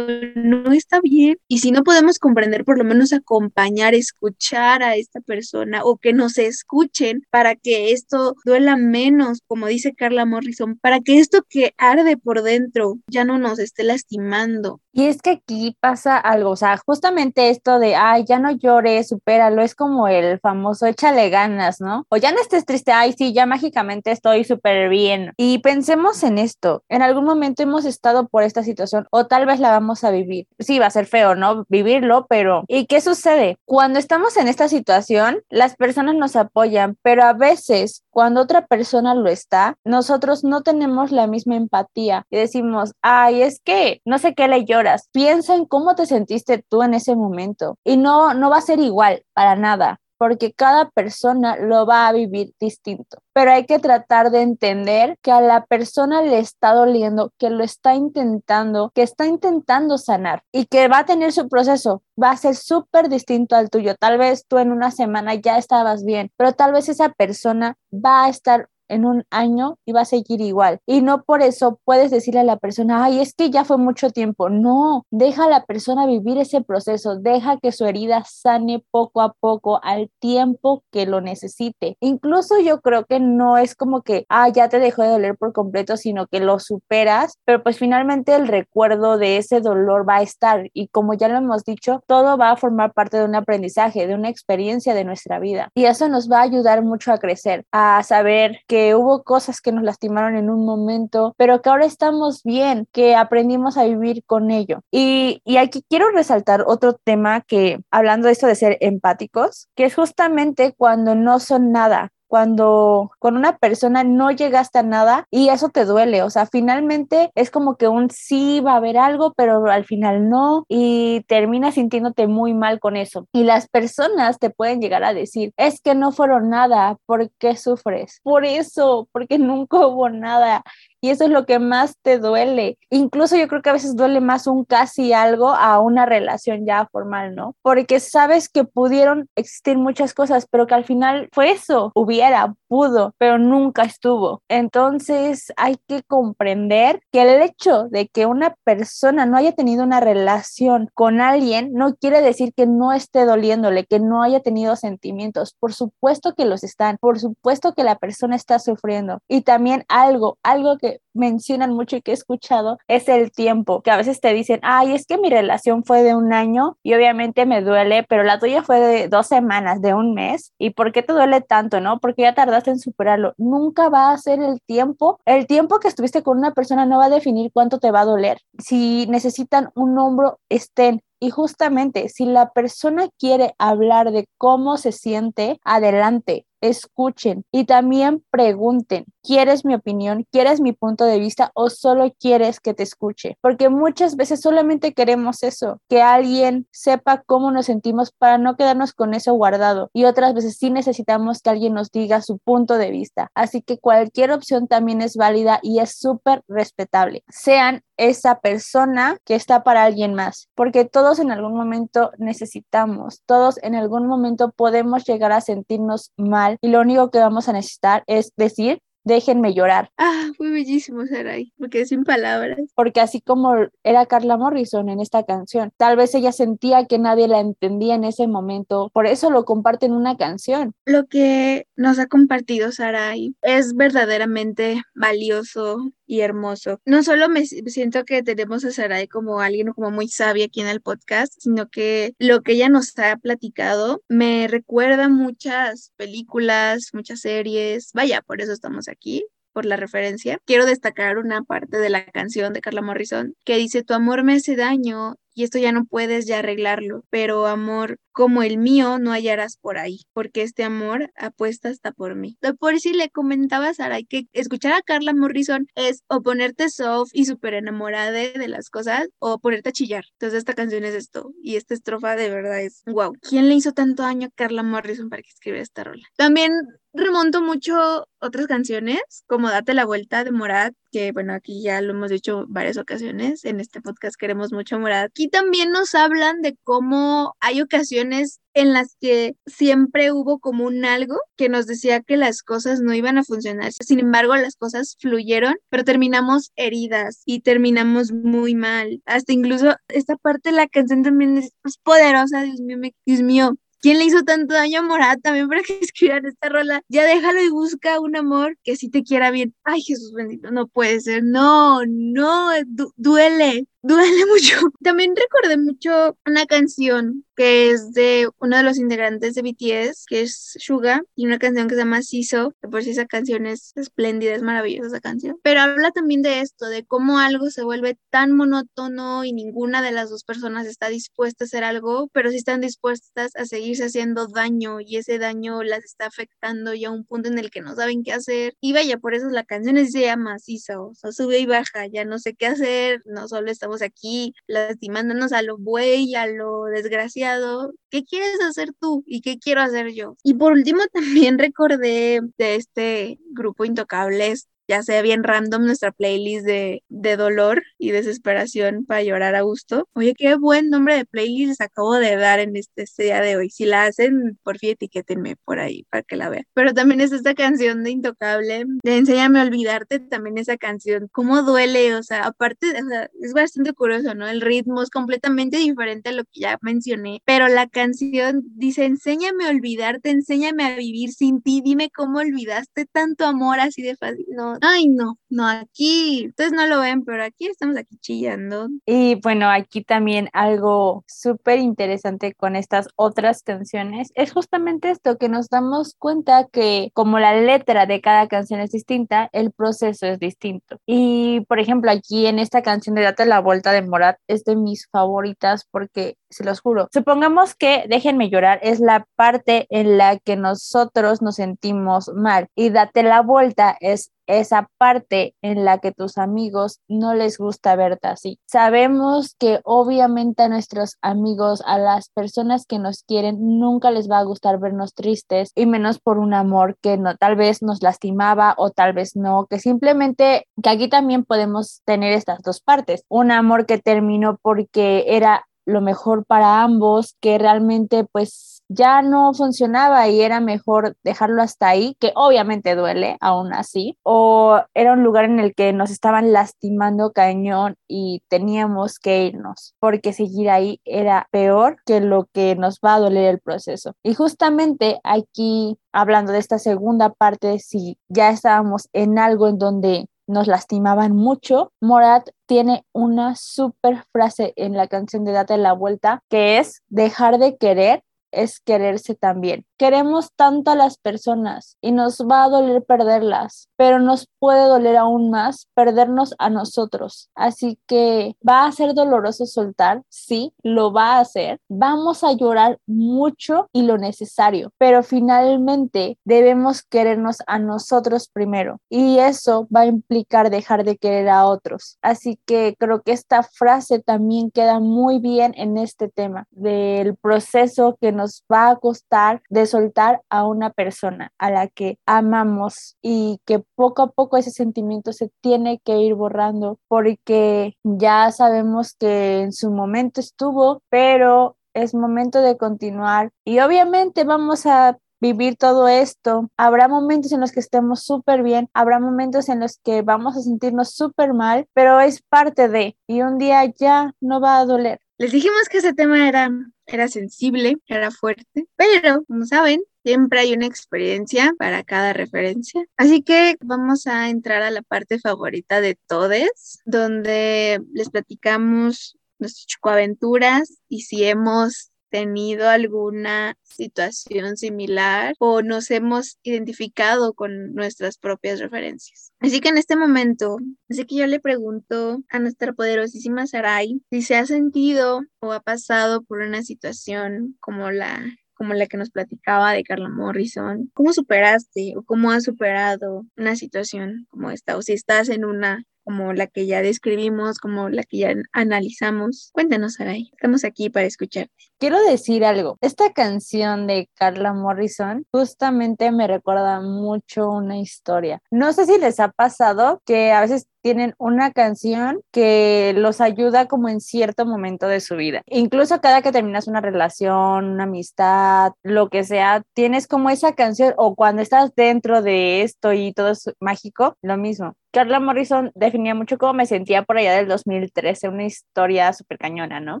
[0.34, 1.38] no está bien.
[1.48, 6.12] Y si no podemos comprender, por lo menos acompañar, escuchar a esta persona o que
[6.16, 11.74] nos escuchen para que esto duela menos, como dice Carla Morrison, para que esto que
[11.78, 14.80] arde por dentro ya no nos esté lastimando.
[14.92, 19.08] Y es que aquí pasa algo, o sea, justamente esto de, ay, ya no llores,
[19.08, 22.06] supéralo, es como el famoso échale ganas, ¿no?
[22.08, 25.34] O ya no estés triste, ay, sí, ya mágicamente estoy súper bien.
[25.36, 29.60] Y pensemos en esto, en algún momento hemos estado por esta situación o tal vez
[29.60, 30.46] la vamos a vivir.
[30.58, 31.66] Sí, va a ser feo, ¿no?
[31.68, 33.58] Vivirlo, pero ¿y qué sucede?
[33.66, 39.14] Cuando estamos en esta situación, las personas nos apoyan, pero a veces cuando otra persona
[39.14, 44.34] lo está, nosotros no tenemos la misma empatía y decimos, ay, es que no sé
[44.34, 48.50] qué le llora Piensa en cómo te sentiste tú en ese momento y no, no
[48.50, 53.18] va a ser igual para nada porque cada persona lo va a vivir distinto.
[53.32, 57.62] Pero hay que tratar de entender que a la persona le está doliendo, que lo
[57.62, 62.02] está intentando, que está intentando sanar y que va a tener su proceso.
[62.20, 63.94] Va a ser súper distinto al tuyo.
[63.94, 68.24] Tal vez tú en una semana ya estabas bien, pero tal vez esa persona va
[68.24, 70.78] a estar en un año y va a seguir igual.
[70.86, 74.10] Y no por eso puedes decirle a la persona, ay, es que ya fue mucho
[74.10, 74.48] tiempo.
[74.48, 79.32] No, deja a la persona vivir ese proceso, deja que su herida sane poco a
[79.32, 81.96] poco al tiempo que lo necesite.
[82.00, 85.52] Incluso yo creo que no es como que, ah, ya te dejó de doler por
[85.52, 90.22] completo, sino que lo superas, pero pues finalmente el recuerdo de ese dolor va a
[90.22, 94.06] estar y como ya lo hemos dicho, todo va a formar parte de un aprendizaje,
[94.06, 95.70] de una experiencia de nuestra vida.
[95.74, 98.60] Y eso nos va a ayudar mucho a crecer, a saber
[98.94, 103.76] hubo cosas que nos lastimaron en un momento, pero que ahora estamos bien, que aprendimos
[103.76, 104.80] a vivir con ello.
[104.90, 109.84] Y, y aquí quiero resaltar otro tema que, hablando de esto de ser empáticos, que
[109.84, 115.48] es justamente cuando no son nada, cuando con una persona no llegaste a nada y
[115.48, 119.32] eso te duele, o sea, finalmente es como que un sí va a haber algo,
[119.36, 123.26] pero al final no y terminas sintiéndote muy mal con eso.
[123.32, 127.56] Y las personas te pueden llegar a decir, es que no fueron nada, ¿por qué
[127.56, 128.20] sufres?
[128.22, 130.62] Por eso, porque nunca hubo nada.
[131.00, 132.78] Y eso es lo que más te duele.
[132.90, 136.88] Incluso yo creo que a veces duele más un casi algo a una relación ya
[136.90, 137.54] formal, ¿no?
[137.62, 143.14] Porque sabes que pudieron existir muchas cosas, pero que al final fue eso, hubiera, pudo,
[143.18, 144.42] pero nunca estuvo.
[144.48, 150.00] Entonces hay que comprender que el hecho de que una persona no haya tenido una
[150.00, 155.54] relación con alguien no quiere decir que no esté doliéndole, que no haya tenido sentimientos.
[155.58, 159.18] Por supuesto que los están, por supuesto que la persona está sufriendo.
[159.28, 163.90] Y también algo, algo que mencionan mucho y que he escuchado es el tiempo, que
[163.90, 167.46] a veces te dicen, ay, es que mi relación fue de un año y obviamente
[167.46, 170.52] me duele, pero la tuya fue de dos semanas, de un mes.
[170.58, 171.98] ¿Y por qué te duele tanto, no?
[171.98, 173.34] Porque ya tardaste en superarlo.
[173.38, 175.18] Nunca va a ser el tiempo.
[175.24, 178.04] El tiempo que estuviste con una persona no va a definir cuánto te va a
[178.04, 178.38] doler.
[178.58, 181.02] Si necesitan un hombro, estén.
[181.18, 188.24] Y justamente, si la persona quiere hablar de cómo se siente, adelante escuchen y también
[188.30, 190.24] pregunten, ¿quieres mi opinión?
[190.30, 193.36] ¿Quieres mi punto de vista o solo quieres que te escuche?
[193.40, 198.92] Porque muchas veces solamente queremos eso, que alguien sepa cómo nos sentimos para no quedarnos
[198.92, 202.92] con eso guardado y otras veces sí necesitamos que alguien nos diga su punto de
[202.92, 203.32] vista.
[203.34, 207.24] Así que cualquier opción también es válida y es súper respetable.
[207.28, 213.58] Sean esa persona que está para alguien más, porque todos en algún momento necesitamos, todos
[213.62, 218.04] en algún momento podemos llegar a sentirnos mal y lo único que vamos a necesitar
[218.06, 219.90] es decir, déjenme llorar.
[219.96, 222.58] Ah, fue bellísimo, Sarai, porque sin palabras.
[222.74, 227.28] Porque así como era Carla Morrison en esta canción, tal vez ella sentía que nadie
[227.28, 230.74] la entendía en ese momento, por eso lo comparte en una canción.
[230.84, 236.80] Lo que nos ha compartido Sarai es verdaderamente valioso y hermoso.
[236.84, 240.68] No solo me siento que tenemos a Sarai como alguien como muy sabia aquí en
[240.68, 247.20] el podcast, sino que lo que ella nos ha platicado me recuerda muchas películas, muchas
[247.20, 247.90] series.
[247.92, 250.38] Vaya, por eso estamos aquí por la referencia.
[250.44, 254.34] Quiero destacar una parte de la canción de Carla Morrison que dice, tu amor me
[254.34, 259.12] hace daño y esto ya no puedes ya arreglarlo, pero amor como el mío no
[259.12, 262.38] hallarás por ahí, porque este amor apuesta hasta por mí.
[262.58, 267.10] Por si le comentaba a Sara que escuchar a Carla Morrison es o ponerte soft
[267.12, 270.06] y súper enamorada de, las cosas o ponerte a chillar.
[270.12, 273.12] Entonces esta canción es esto y esta estrofa de verdad es wow.
[273.20, 276.06] ¿Quién le hizo tanto daño a Carla Morrison para que escribiera esta rola?
[276.16, 276.52] También
[276.96, 281.92] remonto mucho otras canciones, como Date la Vuelta de Morat, que bueno, aquí ya lo
[281.92, 285.10] hemos dicho varias ocasiones, en este podcast queremos mucho a Morat.
[285.10, 290.86] Aquí también nos hablan de cómo hay ocasiones en las que siempre hubo como un
[290.86, 293.72] algo que nos decía que las cosas no iban a funcionar.
[293.72, 299.02] Sin embargo, las cosas fluyeron, pero terminamos heridas y terminamos muy mal.
[299.04, 303.98] Hasta incluso esta parte de la canción también es, poderosa, Dios mío, Dios mío, ¿Quién
[303.98, 306.82] le hizo tanto daño a Morat también para que escriban esta rola?
[306.88, 309.54] Ya déjalo y busca un amor que sí te quiera bien.
[309.64, 311.22] Ay, Jesús bendito, no puede ser.
[311.24, 312.50] No, no,
[312.96, 314.56] duele duele mucho.
[314.82, 320.22] También recordé mucho una canción que es de uno de los integrantes de BTS, que
[320.22, 323.72] es Suga, y una canción que se llama Siso, que por si esa canción es
[323.76, 325.36] espléndida, es maravillosa esa canción.
[325.42, 329.92] Pero habla también de esto, de cómo algo se vuelve tan monótono y ninguna de
[329.92, 334.28] las dos personas está dispuesta a hacer algo, pero sí están dispuestas a seguirse haciendo
[334.28, 337.74] daño y ese daño las está afectando ya a un punto en el que no
[337.74, 338.54] saben qué hacer.
[338.62, 342.06] Y vaya, por eso la canción se llama Siso, o sea, sube y baja, ya
[342.06, 347.72] no sé qué hacer, no solo estamos aquí lastimándonos a lo buey, a lo desgraciado.
[347.90, 350.16] ¿Qué quieres hacer tú y qué quiero hacer yo?
[350.22, 356.46] Y por último también recordé de este grupo Intocables ya sea bien random nuestra playlist
[356.46, 359.88] de, de, dolor y desesperación para llorar a gusto.
[359.94, 363.36] Oye, qué buen nombre de playlist les acabo de dar en este, este día de
[363.36, 363.50] hoy.
[363.50, 366.44] Si la hacen, por fin etiquétenme por ahí para que la vean.
[366.54, 371.08] Pero también es esta canción de Intocable, de Enséñame a olvidarte, también esa canción.
[371.12, 371.94] ¿Cómo duele?
[371.94, 374.26] O sea, aparte, o sea, es bastante curioso, ¿no?
[374.26, 379.46] El ritmo es completamente diferente a lo que ya mencioné, pero la canción dice, enséñame
[379.46, 384.26] a olvidarte, enséñame a vivir sin ti, dime cómo olvidaste tanto amor así de fácil.
[384.28, 388.68] No, ay no, no, aquí, ustedes no lo ven, pero aquí estamos aquí chillando.
[388.86, 395.28] Y bueno, aquí también algo súper interesante con estas otras canciones es justamente esto, que
[395.28, 400.18] nos damos cuenta que como la letra de cada canción es distinta, el proceso es
[400.18, 400.78] distinto.
[400.86, 404.56] Y por ejemplo, aquí en esta canción de Date la Vuelta de Morat es de
[404.56, 406.88] mis favoritas porque se los juro.
[406.92, 412.70] Supongamos que Déjenme llorar es la parte en la que nosotros nos sentimos mal y
[412.70, 418.08] Date la Vuelta es esa parte en la que tus amigos no les gusta verte
[418.08, 418.38] así.
[418.46, 424.18] Sabemos que obviamente a nuestros amigos, a las personas que nos quieren, nunca les va
[424.18, 428.54] a gustar vernos tristes y menos por un amor que no, tal vez nos lastimaba
[428.58, 433.04] o tal vez no, que simplemente, que aquí también podemos tener estas dos partes.
[433.08, 439.32] Un amor que terminó porque era lo mejor para ambos, que realmente pues ya no
[439.34, 445.02] funcionaba y era mejor dejarlo hasta ahí, que obviamente duele aún así, o era un
[445.02, 450.80] lugar en el que nos estaban lastimando cañón y teníamos que irnos, porque seguir ahí
[450.84, 453.94] era peor que lo que nos va a doler el proceso.
[454.02, 460.06] Y justamente aquí, hablando de esta segunda parte, si ya estábamos en algo en donde
[460.26, 466.22] nos lastimaban mucho, Morat tiene una super frase en la canción de Date la Vuelta
[466.28, 469.66] que es dejar de querer es quererse también.
[469.78, 474.96] Queremos tanto a las personas y nos va a doler perderlas, pero nos puede doler
[474.96, 477.28] aún más perdernos a nosotros.
[477.34, 481.60] Así que va a ser doloroso soltar, sí, lo va a hacer.
[481.68, 489.18] Vamos a llorar mucho y lo necesario, pero finalmente debemos querernos a nosotros primero y
[489.18, 491.98] eso va a implicar dejar de querer a otros.
[492.00, 497.98] Así que creo que esta frase también queda muy bien en este tema del proceso
[498.00, 503.40] que nos va a costar de soltar a una persona a la que amamos y
[503.44, 509.40] que poco a poco ese sentimiento se tiene que ir borrando porque ya sabemos que
[509.40, 515.88] en su momento estuvo, pero es momento de continuar y obviamente vamos a vivir todo
[515.88, 516.50] esto.
[516.56, 520.40] Habrá momentos en los que estemos súper bien, habrá momentos en los que vamos a
[520.40, 525.00] sentirnos súper mal, pero es parte de, y un día ya no va a doler.
[525.18, 526.50] Les dijimos que ese tema era,
[526.86, 532.84] era sensible, era fuerte, pero como saben, siempre hay una experiencia para cada referencia.
[532.96, 539.66] Así que vamos a entrar a la parte favorita de todos, donde les platicamos nuestras
[539.66, 548.60] chocoaventuras y si hemos tenido alguna situación similar o nos hemos identificado con nuestras propias
[548.60, 549.32] referencias.
[549.40, 550.56] Así que en este momento,
[550.88, 555.60] así que yo le pregunto a nuestra poderosísima Sarai si se ha sentido o ha
[555.60, 558.22] pasado por una situación como la
[558.56, 560.90] como la que nos platicaba de Carla Morrison.
[560.94, 564.78] ¿Cómo superaste o cómo has superado una situación como esta?
[564.78, 569.50] O si estás en una como la que ya describimos, como la que ya analizamos.
[569.52, 570.30] Cuéntanos, Saray.
[570.32, 571.52] Estamos aquí para escucharte.
[571.78, 572.78] Quiero decir algo.
[572.80, 578.40] Esta canción de Carla Morrison justamente me recuerda mucho una historia.
[578.52, 583.66] No sé si les ha pasado que a veces tienen una canción que los ayuda
[583.66, 585.42] como en cierto momento de su vida.
[585.46, 590.94] Incluso cada que terminas una relación, una amistad, lo que sea, tienes como esa canción
[590.96, 594.76] o cuando estás dentro de esto y todo es mágico, lo mismo.
[594.96, 599.78] Carla Morrison definía mucho cómo me sentía por allá del 2013, una historia súper cañona,
[599.78, 600.00] ¿no?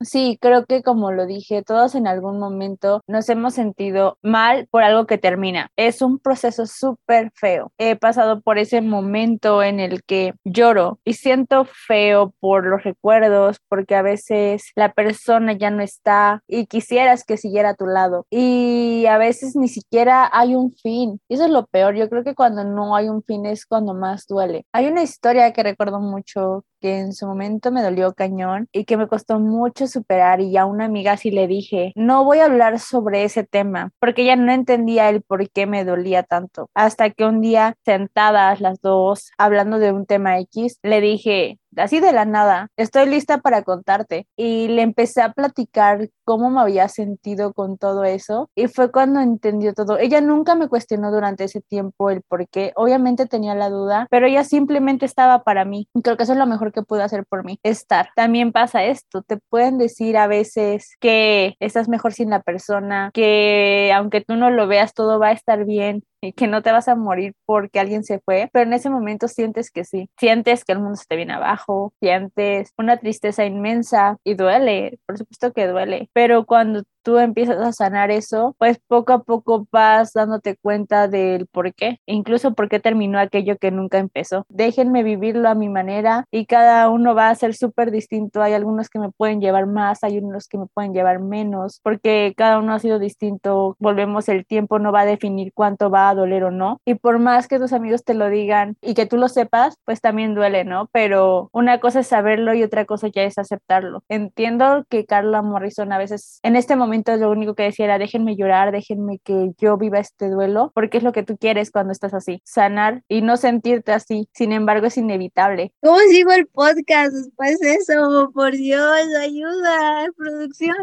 [0.00, 4.84] Sí, creo que como lo dije, todos en algún momento nos hemos sentido mal por
[4.84, 5.70] algo que termina.
[5.76, 7.70] Es un proceso súper feo.
[7.76, 13.58] He pasado por ese momento en el que lloro y siento feo por los recuerdos,
[13.68, 18.24] porque a veces la persona ya no está y quisieras que siguiera a tu lado.
[18.30, 21.20] Y a veces ni siquiera hay un fin.
[21.28, 21.94] Y eso es lo peor.
[21.94, 25.52] Yo creo que cuando no hay un fin es cuando más duele hay una historia
[25.52, 29.88] que recuerdo mucho que en su momento me dolió cañón y que me costó mucho
[29.88, 33.90] superar y a una amiga sí le dije, no voy a hablar sobre ese tema
[33.98, 36.70] porque ella no entendía el por qué me dolía tanto.
[36.74, 42.00] Hasta que un día sentadas las dos hablando de un tema X, le dije, así
[42.00, 44.26] de la nada, estoy lista para contarte.
[44.36, 49.20] Y le empecé a platicar cómo me había sentido con todo eso y fue cuando
[49.20, 49.98] entendió todo.
[49.98, 52.72] Ella nunca me cuestionó durante ese tiempo el por qué.
[52.76, 55.88] Obviamente tenía la duda, pero ella simplemente estaba para mí.
[56.02, 58.10] Creo que eso es lo mejor que pudo hacer por mí, estar.
[58.14, 63.92] También pasa esto, te pueden decir a veces que estás mejor sin la persona, que
[63.94, 66.02] aunque tú no lo veas, todo va a estar bien,
[66.36, 69.70] que no te vas a morir porque alguien se fue, pero en ese momento sientes
[69.70, 74.34] que sí, sientes que el mundo se te viene abajo, sientes una tristeza inmensa y
[74.34, 79.22] duele, por supuesto que duele, pero cuando tú empiezas a sanar eso, pues poco a
[79.22, 84.44] poco vas dándote cuenta del por qué, incluso por qué terminó aquello que nunca empezó.
[84.50, 88.42] Déjenme vivirlo a mi manera y cada uno va a ser súper distinto.
[88.42, 92.34] Hay algunos que me pueden llevar más, hay unos que me pueden llevar menos, porque
[92.36, 93.74] cada uno ha sido distinto.
[93.78, 96.78] Volvemos, el tiempo no va a definir cuánto va a doler o no.
[96.84, 100.02] Y por más que tus amigos te lo digan y que tú lo sepas, pues
[100.02, 100.90] también duele, ¿no?
[100.92, 104.02] Pero una cosa es saberlo y otra cosa ya es aceptarlo.
[104.10, 107.98] Entiendo que Carla Morrison a veces en este momento momento lo único que decía era
[107.98, 111.92] déjenme llorar, déjenme que yo viva este duelo, porque es lo que tú quieres cuando
[111.92, 114.28] estás así, sanar y no sentirte así.
[114.32, 115.72] Sin embargo, es inevitable.
[115.82, 118.30] ¿Cómo sigo el podcast después de eso?
[118.34, 120.76] Por Dios, ayuda, producción.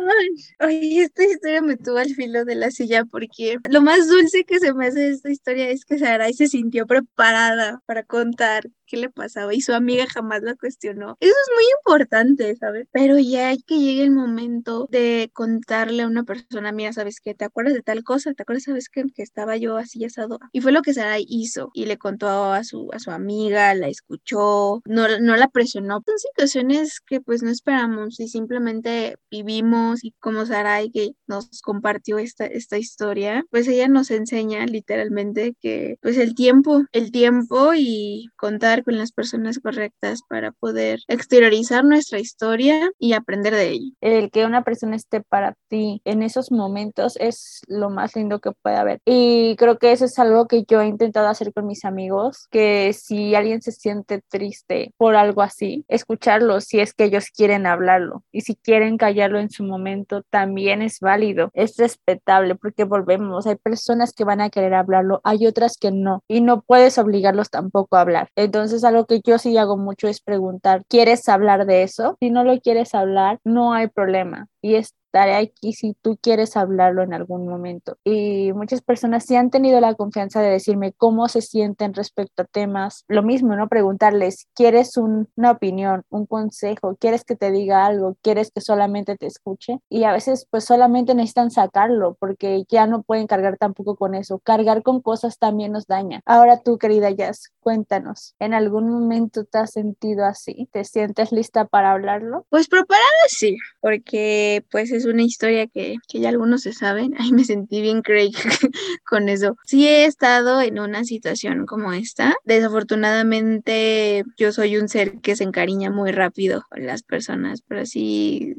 [0.61, 4.59] Oye, esta historia me tuvo al filo de la silla porque lo más dulce que
[4.59, 8.97] se me hace de esta historia es que Sarai se sintió preparada para contar qué
[8.97, 11.17] le pasaba y su amiga jamás la cuestionó.
[11.19, 12.87] Eso es muy importante, ¿sabes?
[12.91, 17.33] Pero ya hay que llegue el momento de contarle a una persona, mira, ¿sabes qué?
[17.33, 18.33] ¿Te acuerdas de tal cosa?
[18.33, 19.03] ¿Te acuerdas, sabes qué?
[19.13, 20.39] Que estaba yo así asado.
[20.51, 23.87] Y fue lo que Sara hizo y le contó a su, a su amiga, la
[23.87, 26.01] escuchó, no, no la presionó.
[26.05, 32.19] Son situaciones que pues no esperamos y simplemente vivimos y como Sarai que nos compartió
[32.19, 38.29] esta, esta historia, pues ella nos enseña literalmente que pues el tiempo, el tiempo y
[38.37, 43.91] contar con las personas correctas para poder exteriorizar nuestra historia y aprender de ella.
[44.01, 48.51] El que una persona esté para ti en esos momentos es lo más lindo que
[48.51, 48.99] puede haber.
[49.05, 52.93] Y creo que eso es algo que yo he intentado hacer con mis amigos, que
[52.93, 58.23] si alguien se siente triste por algo así, escucharlo si es que ellos quieren hablarlo.
[58.31, 63.55] Y si quieren callarlo en su momento, también es válido, es respetable, porque volvemos, hay
[63.55, 67.95] personas que van a querer hablarlo, hay otras que no, y no puedes obligarlos tampoco
[67.95, 68.29] a hablar.
[68.35, 72.17] Entonces, entonces, algo que yo sí hago mucho es preguntar, ¿quieres hablar de eso?
[72.19, 74.47] Si no lo quieres hablar, no hay problema.
[74.59, 77.97] Y es estaré aquí si tú quieres hablarlo en algún momento.
[78.03, 82.45] Y muchas personas sí han tenido la confianza de decirme cómo se sienten respecto a
[82.45, 83.05] temas.
[83.07, 83.69] Lo mismo, ¿no?
[83.69, 86.97] Preguntarles, ¿quieres una opinión, un consejo?
[86.99, 88.17] ¿Quieres que te diga algo?
[88.21, 89.79] ¿Quieres que solamente te escuche?
[89.89, 94.39] Y a veces pues solamente necesitan sacarlo porque ya no pueden cargar tampoco con eso.
[94.39, 96.19] Cargar con cosas también nos daña.
[96.25, 100.67] Ahora tú, querida Jazz, cuéntanos, ¿en algún momento te has sentido así?
[100.73, 102.45] ¿Te sientes lista para hablarlo?
[102.49, 107.13] Pues preparada sí, porque pues es una historia que, que ya algunos se saben.
[107.19, 108.33] Ay, me sentí bien Craig
[109.05, 109.55] con eso.
[109.65, 112.35] Sí he estado en una situación como esta.
[112.43, 118.55] Desafortunadamente yo soy un ser que se encariña muy rápido con las personas, pero sí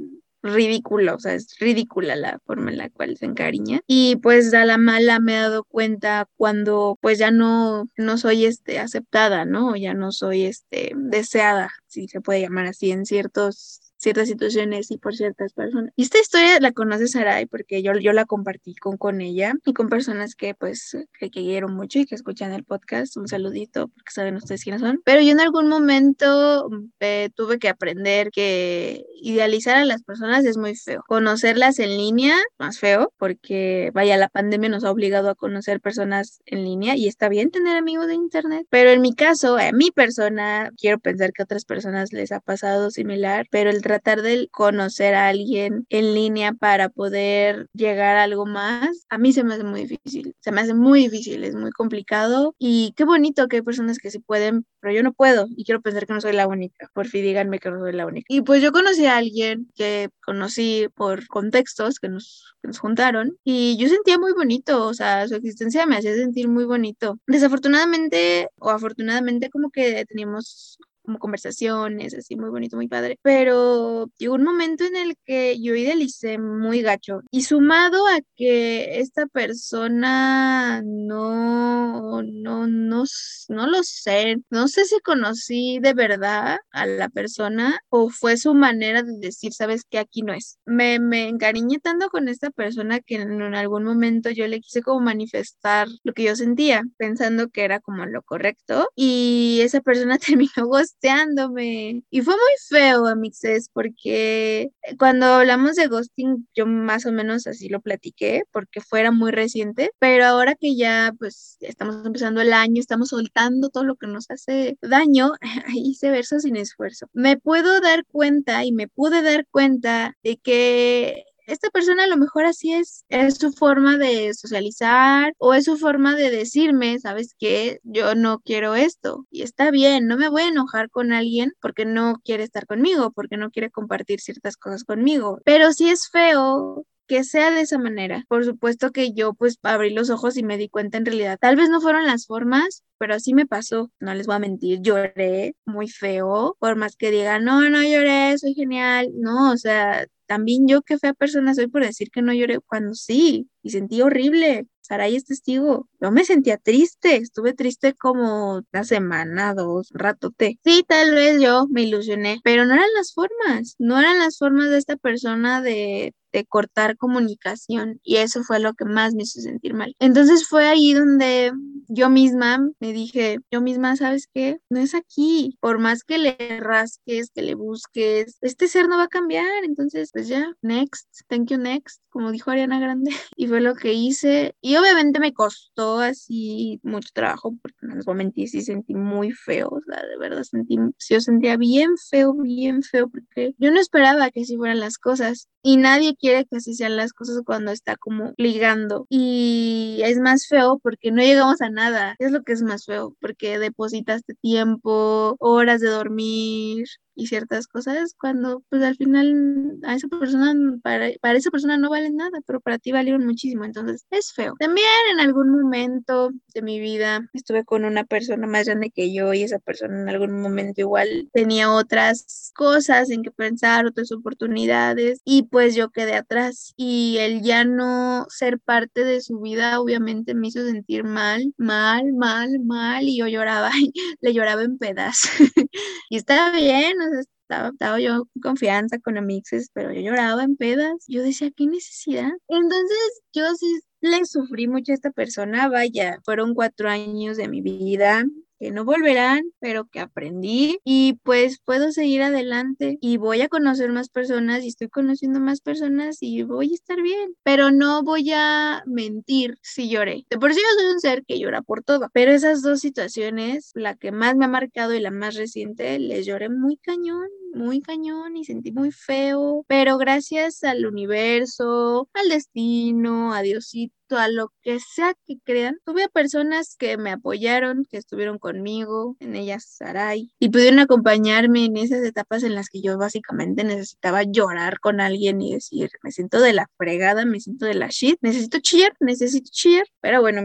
[0.47, 3.81] ridículo, o sea, es ridícula la forma en la cual se encariña.
[3.87, 8.47] Y pues a la mala me he dado cuenta cuando pues ya no, no soy
[8.47, 9.77] este, aceptada, ¿no?
[9.77, 14.99] Ya no soy este, deseada, si se puede llamar así, en ciertos ciertas situaciones y
[14.99, 15.93] por ciertas personas.
[15.97, 19.73] Y esta historia la conoce Sarai porque yo, yo la compartí con, con ella y
[19.73, 23.17] con personas que pues que, quiero mucho y que escuchan el podcast.
[23.17, 25.01] Un saludito porque saben ustedes quiénes son.
[25.05, 26.69] Pero yo en algún momento
[27.01, 31.03] eh, tuve que aprender que idealizar a las personas es muy feo.
[31.07, 36.41] Conocerlas en línea, más feo, porque vaya, la pandemia nos ha obligado a conocer personas
[36.47, 38.67] en línea y está bien tener amigos de internet.
[38.71, 42.41] Pero en mi caso, a mi persona, quiero pensar que a otras personas les ha
[42.41, 48.25] pasado similar, pero el tratar de conocer a alguien en línea para poder llegar a
[48.25, 50.35] algo más, a mí se me hace muy difícil.
[50.41, 54.11] Se me hace muy difícil, es muy complicado y qué bonito que hay personas que
[54.11, 56.91] sí pueden, pero yo no puedo y quiero pensar que no soy la única.
[56.95, 58.27] Por fin díganme que no soy la única.
[58.29, 63.39] Y pues yo conocí a alguien que conocí por contextos que nos, que nos juntaron
[63.45, 67.21] y yo sentía muy bonito, o sea, su existencia me hacía sentir muy bonito.
[67.29, 73.19] Desafortunadamente o afortunadamente como que teníamos como conversaciones, así muy bonito, muy padre.
[73.23, 77.21] Pero llegó un momento en el que yo idealicé muy gacho.
[77.31, 83.05] Y sumado a que esta persona no, no, no,
[83.49, 88.55] no lo sé, no sé si conocí de verdad a la persona o fue su
[88.55, 90.59] manera de decir, sabes que aquí no es.
[90.67, 94.83] Me, me encariñé tanto con esta persona que en, en algún momento yo le quise
[94.83, 98.89] como manifestar lo que yo sentía, pensando que era como lo correcto.
[98.95, 100.67] Y esa persona terminó
[100.97, 102.03] ghosteándome.
[102.11, 107.69] Y fue muy feo, amixes, porque cuando hablamos de ghosting, yo más o menos así
[107.69, 112.81] lo platiqué, porque fuera muy reciente, pero ahora que ya pues estamos empezando el año,
[112.81, 115.33] estamos soltando todo lo que nos hace daño,
[115.75, 117.09] hice verso sin esfuerzo.
[117.13, 122.17] Me puedo dar cuenta y me pude dar cuenta de que esta persona a lo
[122.17, 127.35] mejor así es, es su forma de socializar o es su forma de decirme, ¿sabes
[127.39, 127.81] qué?
[127.85, 131.85] Yo no quiero esto y está bien, no me voy a enojar con alguien porque
[131.85, 136.85] no quiere estar conmigo, porque no quiere compartir ciertas cosas conmigo, pero si es feo
[137.07, 138.25] que sea de esa manera.
[138.29, 141.39] Por supuesto que yo pues abrí los ojos y me di cuenta en realidad.
[141.41, 143.91] Tal vez no fueron las formas, pero así me pasó.
[144.01, 148.37] No les voy a mentir, lloré muy feo, por más que digan, no, no lloré,
[148.39, 149.11] soy genial.
[149.15, 152.95] No, o sea, también yo qué fea persona soy por decir que no lloré cuando
[152.95, 154.67] sí, y sentí horrible.
[154.87, 155.89] Saray es testigo.
[156.01, 160.59] Yo me sentía triste, estuve triste como una semana, dos, ratote.
[160.65, 164.71] Sí, tal vez yo me ilusioné, pero no eran las formas, no eran las formas
[164.71, 169.41] de esta persona de de cortar comunicación y eso fue lo que más me hizo
[169.41, 169.97] sentir mal.
[169.99, 171.51] Entonces fue ahí donde
[171.89, 174.59] yo misma me dije, yo misma, ¿sabes qué?
[174.69, 175.57] No es aquí.
[175.61, 179.65] Por más que le rasques, que le busques, este ser no va a cambiar.
[179.65, 183.11] Entonces, pues ya, next, thank you next, como dijo Ariana Grande.
[183.37, 184.55] Y fue lo que hice.
[184.61, 189.69] Y obviamente me costó así mucho trabajo porque en los momentos sí sentí muy feo,
[189.69, 190.77] o sea, de verdad sentí,
[191.09, 195.49] yo sentía bien feo, bien feo porque yo no esperaba que así fueran las cosas
[195.63, 199.07] y nadie quiere que así sean las cosas cuando está como ligando.
[199.09, 202.15] Y es más feo porque no llegamos a nada.
[202.21, 208.15] Es lo que es más feo, porque depositaste tiempo, horas de dormir, y ciertas cosas
[208.21, 212.61] cuando pues al final a esa persona, para, para esa persona no valen nada, pero
[212.61, 214.55] para ti valieron muchísimo, entonces es feo.
[214.59, 219.33] También en algún momento de mi vida estuve con una persona más grande que yo
[219.33, 225.21] y esa persona en algún momento igual tenía otras cosas en que pensar, otras oportunidades
[225.25, 230.35] y pues yo quedé atrás y el ya no ser parte de su vida obviamente
[230.35, 233.71] me hizo sentir mal, mal, mal, mal y yo lloraba,
[234.21, 235.31] le lloraba en pedazos.
[236.11, 241.05] y estaba bien, estaba, estaba yo en confianza con amixes, pero yo lloraba en pedas.
[241.07, 242.31] Yo decía, ¿qué necesidad?
[242.49, 247.61] Entonces, yo sí le sufrí mucho a esta persona, vaya, fueron cuatro años de mi
[247.61, 248.25] vida,
[248.59, 253.91] que no volverán, pero que aprendí y pues puedo seguir adelante y voy a conocer
[253.91, 258.33] más personas y estoy conociendo más personas y voy a estar bien, pero no voy
[258.33, 260.25] a mentir si lloré.
[260.31, 263.71] De por sí yo soy un ser que llora por todo, pero esas dos situaciones,
[263.75, 267.81] la que más me ha marcado y la más reciente, les lloré muy cañón, muy
[267.81, 274.53] cañón y sentí muy feo, pero gracias al universo, al destino, a Diosito, a lo
[274.63, 280.33] que sea que crean, tuve personas que me apoyaron, que estuvieron conmigo, en ellas Sarai,
[280.39, 285.41] y pudieron acompañarme en esas etapas en las que yo básicamente necesitaba llorar con alguien
[285.43, 289.51] y decir, me siento de la fregada, me siento de la shit, necesito chillar, necesito
[289.53, 290.43] chillar, pero bueno,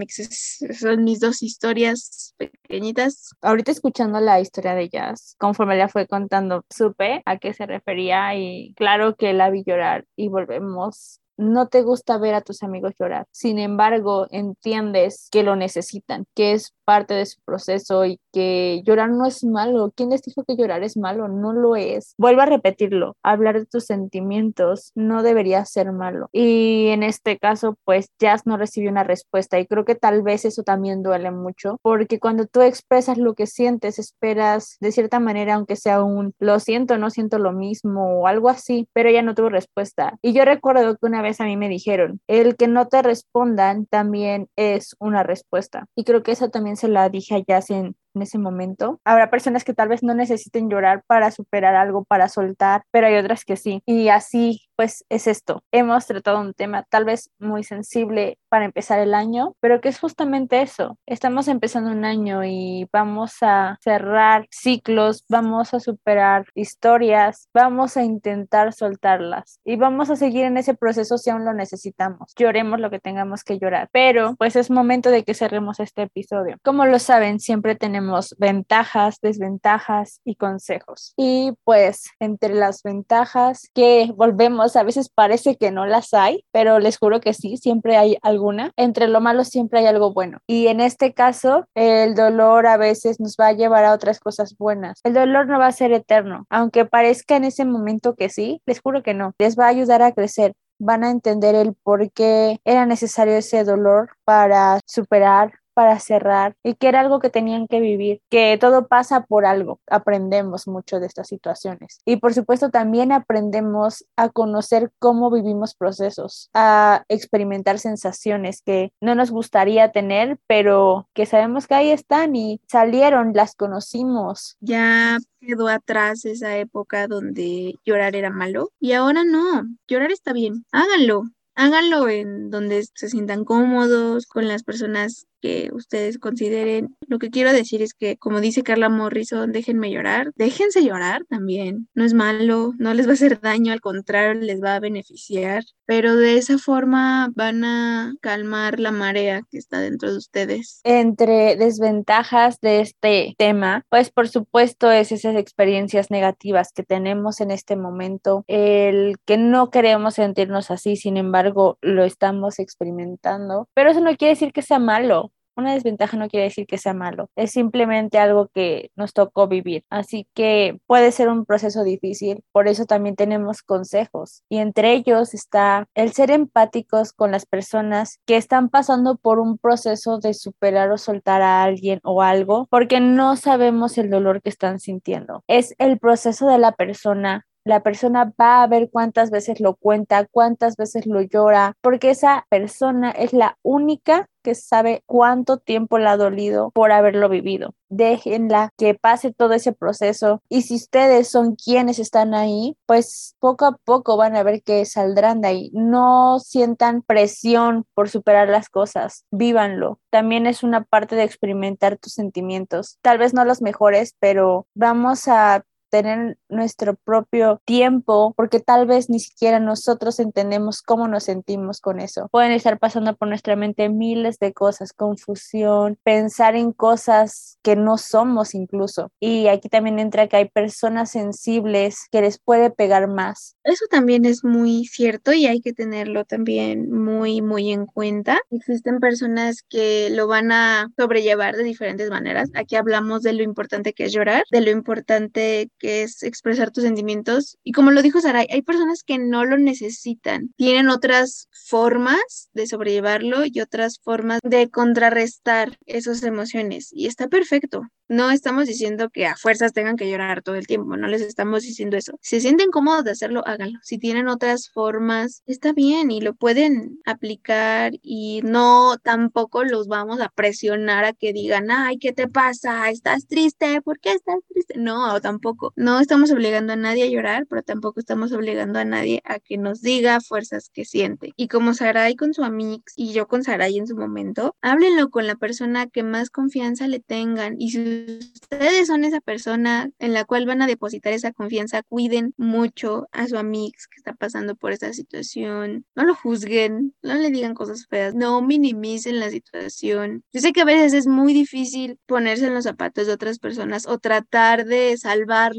[0.80, 3.32] son mis dos historias pequeñitas.
[3.42, 8.36] Ahorita escuchando la historia de ellas, conforme la fue contando, supe a qué se refería
[8.36, 12.94] y claro que la vi llorar y volvemos no te gusta ver a tus amigos
[13.00, 13.28] llorar.
[13.32, 19.10] Sin embargo, entiendes que lo necesitan, que es parte de su proceso y que llorar
[19.10, 19.92] no es malo.
[19.96, 21.28] ¿Quién les dijo que llorar es malo?
[21.28, 22.14] No lo es.
[22.18, 26.30] Vuelvo a repetirlo, hablar de tus sentimientos no debería ser malo.
[26.32, 30.46] Y en este caso, pues Jazz no recibió una respuesta y creo que tal vez
[30.46, 35.56] eso también duele mucho porque cuando tú expresas lo que sientes, esperas de cierta manera,
[35.56, 39.36] aunque sea un lo siento, no siento lo mismo o algo así, pero ella no
[39.36, 40.18] tuvo respuesta.
[40.22, 43.86] Y yo recuerdo que una vez a mí me dijeron, el que no te respondan
[43.86, 45.86] también es una respuesta.
[45.96, 49.00] Y creo que eso también se la dije a Jazz en, en ese momento.
[49.06, 53.16] Habrá personas que tal vez no necesiten llorar para superar algo, para soltar, pero hay
[53.16, 53.82] otras que sí.
[53.86, 55.64] Y así pues es esto.
[55.72, 60.00] Hemos tratado un tema tal vez muy sensible para empezar el año, pero que es
[60.00, 60.98] justamente eso.
[61.06, 68.04] Estamos empezando un año y vamos a cerrar ciclos, vamos a superar historias, vamos a
[68.04, 72.34] intentar soltarlas y vamos a seguir en ese proceso si aún lo necesitamos.
[72.36, 76.58] Lloremos lo que tengamos que llorar, pero pues es momento de que cerremos este episodio.
[76.64, 81.14] Como lo saben, siempre tenemos ventajas, desventajas y consejos.
[81.18, 86.80] Y pues entre las ventajas que volvemos a veces parece que no las hay, pero
[86.80, 88.72] les juro que sí, siempre hay alguna.
[88.76, 90.40] Entre lo malo siempre hay algo bueno.
[90.48, 94.56] Y en este caso, el dolor a veces nos va a llevar a otras cosas
[94.58, 95.00] buenas.
[95.04, 98.82] El dolor no va a ser eterno, aunque parezca en ese momento que sí, les
[98.82, 99.34] juro que no.
[99.38, 103.64] Les va a ayudar a crecer van a entender el por qué era necesario ese
[103.64, 108.88] dolor para superar para cerrar y que era algo que tenían que vivir, que todo
[108.88, 109.80] pasa por algo.
[109.88, 112.00] Aprendemos mucho de estas situaciones.
[112.06, 119.16] Y por supuesto también aprendemos a conocer cómo vivimos procesos, a experimentar sensaciones que no
[119.16, 124.58] nos gustaría tener, pero que sabemos que ahí están y salieron, las conocimos.
[124.60, 130.66] Ya quedó atrás esa época donde llorar era malo y ahora no, llorar está bien,
[130.72, 131.24] háganlo,
[131.56, 136.96] háganlo en donde se sientan cómodos, con las personas que ustedes consideren.
[137.08, 141.88] Lo que quiero decir es que, como dice Carla Morrison, déjenme llorar, déjense llorar también.
[141.96, 145.64] No es malo, no les va a hacer daño, al contrario, les va a beneficiar,
[145.86, 150.82] pero de esa forma van a calmar la marea que está dentro de ustedes.
[150.84, 157.52] Entre desventajas de este tema, pues por supuesto es esas experiencias negativas que tenemos en
[157.52, 164.02] este momento, el que no queremos sentirnos así, sin embargo lo estamos experimentando, pero eso
[164.02, 165.31] no quiere decir que sea malo.
[165.62, 169.84] Una desventaja no quiere decir que sea malo, es simplemente algo que nos tocó vivir.
[169.92, 175.36] Así que puede ser un proceso difícil, por eso también tenemos consejos y entre ellos
[175.36, 180.92] está el ser empáticos con las personas que están pasando por un proceso de superar
[180.92, 185.44] o soltar a alguien o algo, porque no sabemos el dolor que están sintiendo.
[185.48, 190.26] Es el proceso de la persona la persona va a ver cuántas veces lo cuenta,
[190.26, 196.08] cuántas veces lo llora, porque esa persona es la única que sabe cuánto tiempo le
[196.08, 197.74] ha dolido por haberlo vivido.
[197.90, 203.66] Déjenla que pase todo ese proceso y si ustedes son quienes están ahí, pues poco
[203.66, 205.72] a poco van a ver que saldrán de ahí.
[205.74, 210.00] No sientan presión por superar las cosas, vívanlo.
[210.10, 212.98] También es una parte de experimentar tus sentimientos.
[213.02, 219.10] Tal vez no los mejores, pero vamos a tener nuestro propio tiempo, porque tal vez
[219.10, 222.30] ni siquiera nosotros entendemos cómo nos sentimos con eso.
[222.32, 227.98] Pueden estar pasando por nuestra mente miles de cosas, confusión, pensar en cosas que no
[227.98, 229.12] somos incluso.
[229.20, 233.58] Y aquí también entra que hay personas sensibles que les puede pegar más.
[233.64, 238.40] Eso también es muy cierto y hay que tenerlo también muy, muy en cuenta.
[238.50, 242.50] Existen personas que lo van a sobrellevar de diferentes maneras.
[242.56, 246.84] Aquí hablamos de lo importante que es llorar, de lo importante que es expresar tus
[246.84, 247.58] sentimientos.
[247.64, 250.54] Y como lo dijo Saray, hay personas que no lo necesitan.
[250.56, 256.90] Tienen otras formas de sobrellevarlo y otras formas de contrarrestar esas emociones.
[256.94, 257.82] Y está perfecto.
[258.12, 261.64] No estamos diciendo que a fuerzas tengan que llorar todo el tiempo, no les estamos
[261.64, 262.12] diciendo eso.
[262.20, 263.80] Si se sienten cómodos de hacerlo, háganlo.
[263.84, 270.20] Si tienen otras formas, está bien y lo pueden aplicar y no tampoco los vamos
[270.20, 272.90] a presionar a que digan, ay, ¿qué te pasa?
[272.90, 273.82] ¿Estás triste?
[273.82, 274.74] ¿Por qué estás triste?
[274.78, 275.71] No, tampoco.
[275.76, 279.58] No estamos obligando a nadie a llorar, pero tampoco estamos obligando a nadie a que
[279.58, 281.34] nos diga fuerzas que siente.
[281.36, 285.28] Y como Sarai con su amix y yo con Sarai en su momento, háblenlo con
[285.28, 290.26] la persona que más confianza le tengan y si ustedes son esa persona en la
[290.26, 294.72] cual van a depositar esa confianza, cuiden mucho a su amix que está pasando por
[294.72, 295.86] esta situación.
[295.96, 300.24] No lo juzguen, no le digan cosas feas, no minimicen la situación.
[300.34, 303.88] Yo sé que a veces es muy difícil ponerse en los zapatos de otras personas
[303.88, 304.98] o tratar de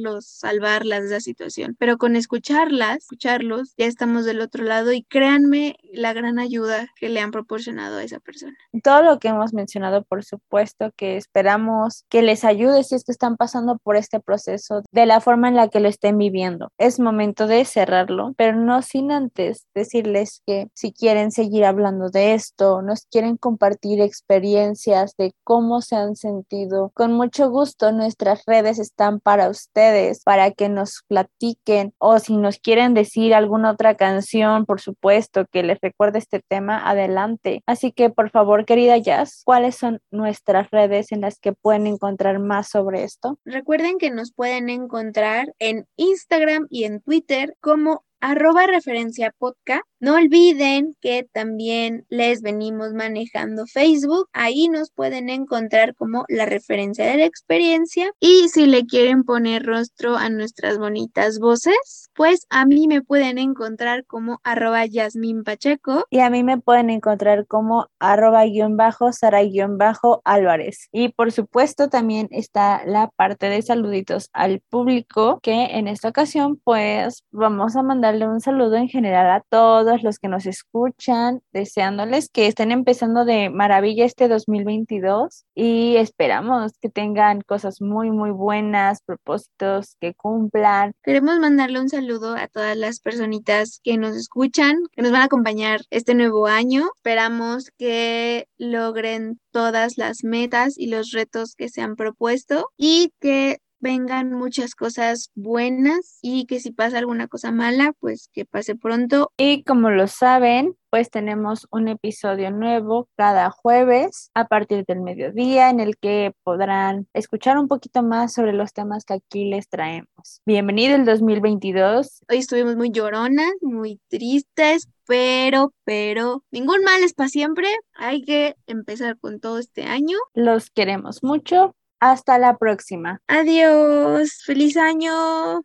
[0.03, 5.05] salvarlos, salvarlas de esa situación, pero con escucharlas, escucharlos, ya estamos del otro lado y
[5.05, 8.57] créanme la gran ayuda que le han proporcionado a esa persona.
[8.82, 13.12] Todo lo que hemos mencionado, por supuesto, que esperamos que les ayude si es que
[13.12, 16.70] están pasando por este proceso de la forma en la que lo estén viviendo.
[16.78, 22.34] Es momento de cerrarlo, pero no sin antes decirles que si quieren seguir hablando de
[22.34, 28.78] esto, nos quieren compartir experiencias de cómo se han sentido, con mucho gusto nuestras redes
[28.78, 29.91] están para ustedes,
[30.24, 35.62] para que nos platiquen o si nos quieren decir alguna otra canción, por supuesto, que
[35.62, 37.62] les recuerde este tema, adelante.
[37.66, 42.38] Así que por favor, querida Jazz, ¿cuáles son nuestras redes en las que pueden encontrar
[42.38, 43.38] más sobre esto?
[43.45, 49.83] Recuerden que nos pueden encontrar en Instagram y en Twitter como arroba referencia podcast.
[49.99, 54.29] No olviden que también les venimos manejando Facebook.
[54.33, 58.11] Ahí nos pueden encontrar como la referencia de la experiencia.
[58.18, 63.39] Y si le quieren poner rostro a nuestras bonitas voces, pues a mí me pueden
[63.39, 66.05] encontrar como arroba Yasmin Pacheco.
[66.11, 70.89] Y a mí me pueden encontrar como arroba guion bajo Sara guion bajo Álvarez.
[70.91, 76.61] Y por supuesto también está la parte de saluditos al público que en esta ocasión
[76.64, 82.28] pues vamos a mandar un saludo en general a todos los que nos escuchan, deseándoles
[82.28, 89.00] que estén empezando de maravilla este 2022 y esperamos que tengan cosas muy, muy buenas,
[89.02, 90.92] propósitos que cumplan.
[91.02, 95.26] Queremos mandarle un saludo a todas las personitas que nos escuchan, que nos van a
[95.26, 96.90] acompañar este nuevo año.
[96.96, 103.58] Esperamos que logren todas las metas y los retos que se han propuesto y que
[103.83, 109.33] vengan muchas cosas buenas y que si pasa alguna cosa mala, pues que pase pronto.
[109.37, 115.68] Y como lo saben, pues tenemos un episodio nuevo cada jueves a partir del mediodía
[115.68, 120.41] en el que podrán escuchar un poquito más sobre los temas que aquí les traemos.
[120.47, 122.24] Bienvenido el 2022.
[122.30, 127.66] Hoy estuvimos muy lloronas, muy tristes, pero, pero, ningún mal es para siempre.
[127.95, 130.18] Hay que empezar con todo este año.
[130.35, 131.74] Los queremos mucho.
[132.03, 133.20] Hasta la próxima.
[133.28, 134.42] Adiós.
[134.44, 135.62] Feliz año.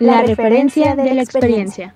[0.00, 1.94] La, referencia, de, la experiencia.